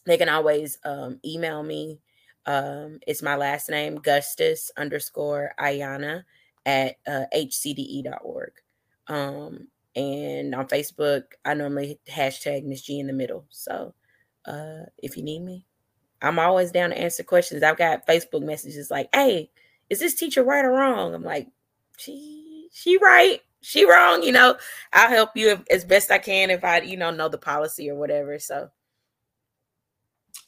[0.07, 2.01] they can always um, email me.
[2.47, 6.25] Um, it's my last name, Gustus underscore Ayana
[6.67, 8.53] at uh, hcde.org.
[9.09, 13.47] Um, and on Facebook, I normally hashtag Miss G in the middle.
[13.51, 13.95] So
[14.45, 15.67] uh, if you need me.
[16.21, 17.63] I'm always down to answer questions.
[17.63, 19.51] I've got Facebook messages like, "Hey,
[19.91, 21.49] is this teacher right or wrong?" I'm like,
[21.99, 24.57] "She she right, she wrong." You know,
[24.93, 27.97] I'll help you as best I can if I you know know the policy or
[27.97, 28.39] whatever.
[28.39, 28.71] So,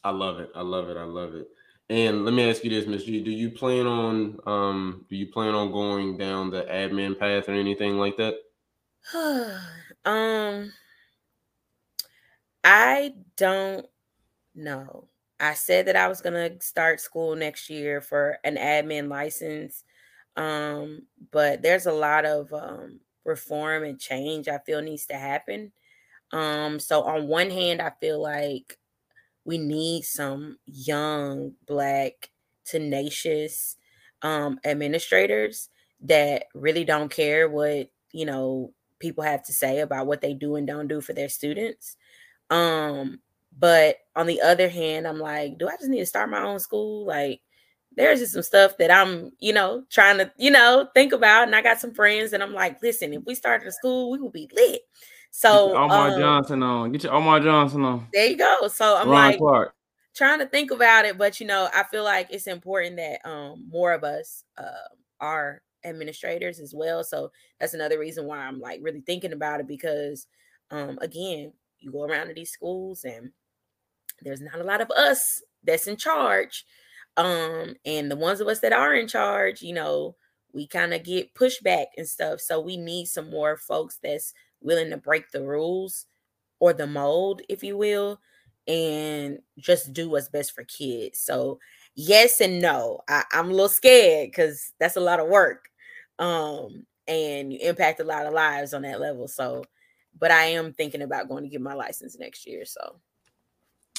[0.04, 0.50] I love it.
[0.54, 0.96] I love it.
[0.96, 1.48] I love it.
[1.90, 5.26] And let me ask you this, Miss G: Do you plan on um do you
[5.26, 8.34] plan on going down the admin path or anything like that?
[10.04, 10.72] um
[12.62, 13.86] I don't
[14.54, 15.08] know.
[15.40, 19.84] I said that I was going to start school next year for an admin license.
[20.36, 25.72] Um, but there's a lot of um, reform and change I feel needs to happen.
[26.32, 28.78] Um, so on one hand, I feel like
[29.44, 32.30] we need some young, black,
[32.64, 33.76] tenacious
[34.22, 35.68] um, administrators
[36.00, 40.56] that really don't care what you know people have to say about what they do
[40.56, 41.96] and don't do for their students.
[42.50, 43.20] Um,
[43.58, 46.58] but on the other hand, I'm like, do I just need to start my own
[46.58, 47.06] school?
[47.06, 47.40] Like,
[47.96, 51.44] there's just some stuff that I'm, you know, trying to, you know, think about.
[51.44, 54.18] And I got some friends, and I'm like, listen, if we started a school, we
[54.18, 54.80] will be lit.
[55.36, 56.92] So Get Omar um, Johnson on.
[56.92, 58.06] Get your Omar Johnson on.
[58.12, 58.68] there you go.
[58.68, 59.74] So I'm Ron like Clark.
[60.14, 63.66] trying to think about it, but you know, I feel like it's important that um
[63.68, 67.02] more of us uh, are administrators as well.
[67.02, 70.28] So that's another reason why I'm like really thinking about it because
[70.70, 73.32] um again, you go around to these schools and
[74.22, 76.64] there's not a lot of us that's in charge.
[77.16, 80.14] Um, and the ones of us that are in charge, you know,
[80.52, 82.40] we kind of get pushback and stuff.
[82.40, 84.32] So we need some more folks that's
[84.64, 86.06] willing to break the rules
[86.58, 88.18] or the mold, if you will,
[88.66, 91.20] and just do what's best for kids.
[91.20, 91.58] So
[91.94, 93.00] yes and no.
[93.08, 95.68] I, I'm a little scared because that's a lot of work.
[96.18, 99.28] Um, and you impact a lot of lives on that level.
[99.28, 99.64] So,
[100.18, 102.64] but I am thinking about going to get my license next year.
[102.64, 103.00] So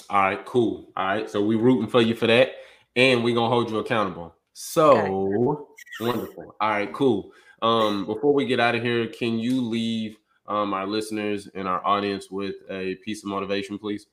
[0.10, 0.90] All right, cool.
[0.96, 2.56] All right, so we're rooting for you for that,
[2.96, 4.34] and we're gonna hold you accountable.
[4.54, 5.68] So
[6.00, 6.56] wonderful.
[6.60, 7.32] All right, cool.
[7.62, 11.86] Um, before we get out of here, can you leave um our listeners and our
[11.86, 14.08] audience with a piece of motivation, please?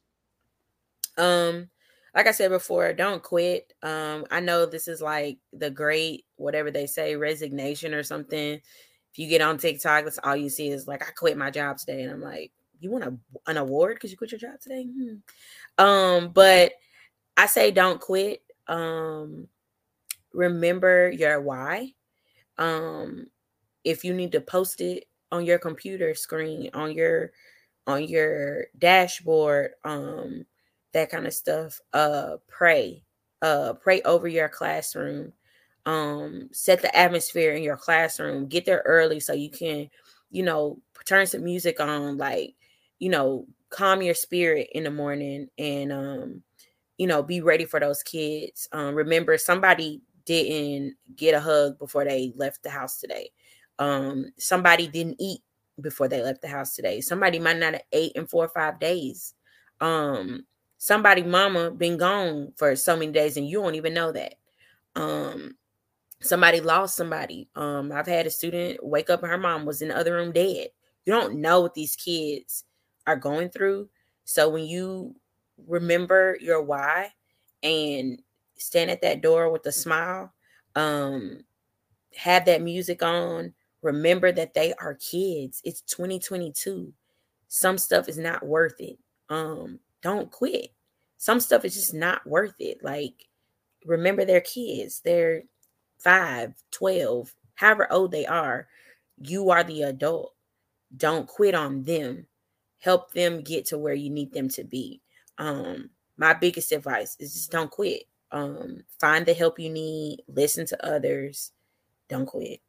[1.18, 1.68] um
[2.14, 3.72] like i said before don't quit.
[3.82, 8.54] Um i know this is like the great whatever they say resignation or something.
[8.54, 11.76] If you get on tiktok that's all you see is like i quit my job
[11.76, 13.14] today and i'm like you want a,
[13.46, 14.84] an award because you quit your job today?
[14.84, 15.84] Hmm.
[15.84, 16.72] um but
[17.36, 18.42] i say don't quit.
[18.68, 19.48] Um
[20.32, 21.92] remember your why.
[22.56, 23.26] Um
[23.84, 27.32] if you need to post it on your computer screen on your
[27.86, 30.46] on your dashboard um
[30.92, 33.02] that kind of stuff uh pray
[33.42, 35.32] uh pray over your classroom
[35.86, 39.90] um set the atmosphere in your classroom get there early so you can
[40.30, 42.54] you know turn some music on like
[43.00, 46.42] you know calm your spirit in the morning and um
[46.98, 48.68] you know be ready for those kids.
[48.72, 53.30] Um remember somebody didn't get a hug before they left the house today
[53.82, 55.40] um somebody didn't eat
[55.80, 57.00] before they left the house today.
[57.00, 59.34] Somebody might not have ate in four or five days.
[59.80, 60.44] Um
[60.78, 64.34] somebody mama been gone for so many days and you don't even know that.
[64.94, 65.56] Um
[66.20, 67.48] somebody lost somebody.
[67.56, 70.30] Um i've had a student wake up and her mom was in the other room
[70.30, 70.68] dead.
[71.04, 72.64] You don't know what these kids
[73.08, 73.88] are going through.
[74.24, 75.16] So when you
[75.66, 77.10] remember your why
[77.64, 78.22] and
[78.58, 80.32] stand at that door with a smile
[80.76, 81.42] um
[82.16, 83.52] have that music on
[83.82, 85.60] remember that they are kids.
[85.64, 86.92] It's 2022
[87.54, 88.98] some stuff is not worth it.
[89.28, 90.70] Um don't quit.
[91.18, 92.82] Some stuff is just not worth it.
[92.82, 93.28] Like
[93.84, 95.02] remember they're kids.
[95.04, 95.42] They're
[95.98, 98.68] 5 12 however old they are.
[99.18, 100.32] You are the adult.
[100.96, 102.26] Don't quit on them.
[102.78, 105.02] Help them get to where you need them to be.
[105.36, 108.04] Um my biggest advice is just don't quit.
[108.30, 110.22] Um find the help you need.
[110.26, 111.52] Listen to others.
[112.08, 112.62] Don't quit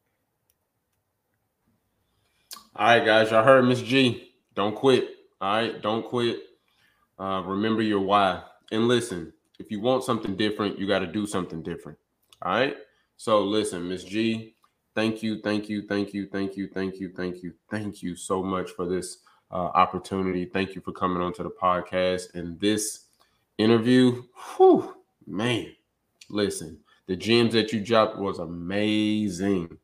[2.76, 4.34] All right, guys, y'all heard Miss G.
[4.56, 5.10] Don't quit.
[5.42, 6.40] All right, don't quit.
[7.20, 8.42] Uh, remember your why.
[8.72, 11.98] And listen, if you want something different, you got to do something different.
[12.42, 12.76] All right.
[13.18, 14.56] So listen, Miss G,
[14.96, 18.44] thank you, thank you, thank you, thank you, thank you, thank you, thank you so
[18.44, 19.20] much for this
[19.52, 20.46] uh, opportunity.
[20.46, 23.06] Thank you for coming onto the podcast and this
[23.58, 24.24] interview.
[24.58, 24.96] Whew,
[25.28, 25.74] man,
[26.30, 29.78] listen, the gems that you dropped was amazing.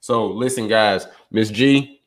[0.00, 1.97] So listen, guys, Miss G,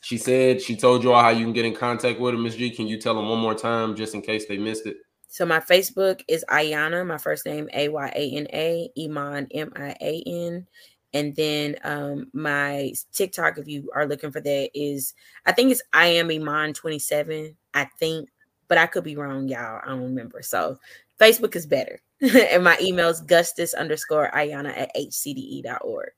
[0.00, 2.40] she said she told you all how you can get in contact with her.
[2.40, 4.96] Miss G, can you tell them one more time just in case they missed it?
[5.32, 10.66] so my facebook is ayana my first name a-y-a-n-a iman m-i-a-n
[11.14, 15.14] and then um my tiktok if you are looking for that is
[15.46, 18.28] i think it's i am iman 27 i think
[18.66, 19.80] but i could be wrong y'all.
[19.84, 20.42] I don't remember.
[20.42, 20.78] So
[21.20, 22.00] facebook is better.
[22.52, 26.12] And my email is gustus underscore ayana at hcde.org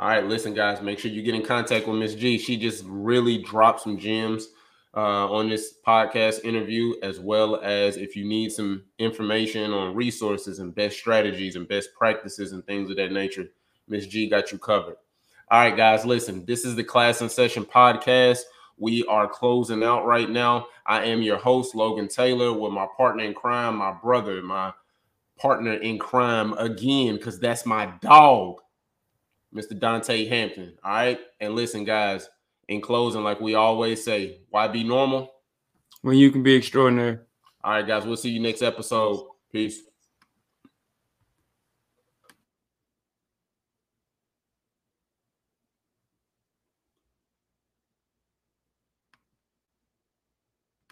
[0.00, 2.38] All right, listen, guys, make sure you get in contact with Miss G.
[2.38, 4.48] She just really dropped some gems
[4.96, 10.58] uh, on this podcast interview, as well as if you need some information on resources
[10.58, 13.48] and best strategies and best practices and things of that nature,
[13.88, 14.96] Miss G got you covered.
[15.50, 18.40] All right, guys, listen, this is the Class in Session podcast.
[18.78, 20.68] We are closing out right now.
[20.86, 24.72] I am your host, Logan Taylor, with my partner in crime, my brother, my
[25.36, 28.60] partner in crime again, because that's my dog.
[29.54, 29.78] Mr.
[29.78, 30.74] Dontay Hampton.
[30.84, 31.20] All right.
[31.40, 32.28] And listen, guys,
[32.68, 35.32] in closing, like we always say, why be normal?
[36.02, 37.18] When you can be extraordinary.
[37.62, 39.26] All right, guys, we'll see you next episode.
[39.52, 39.82] Peace.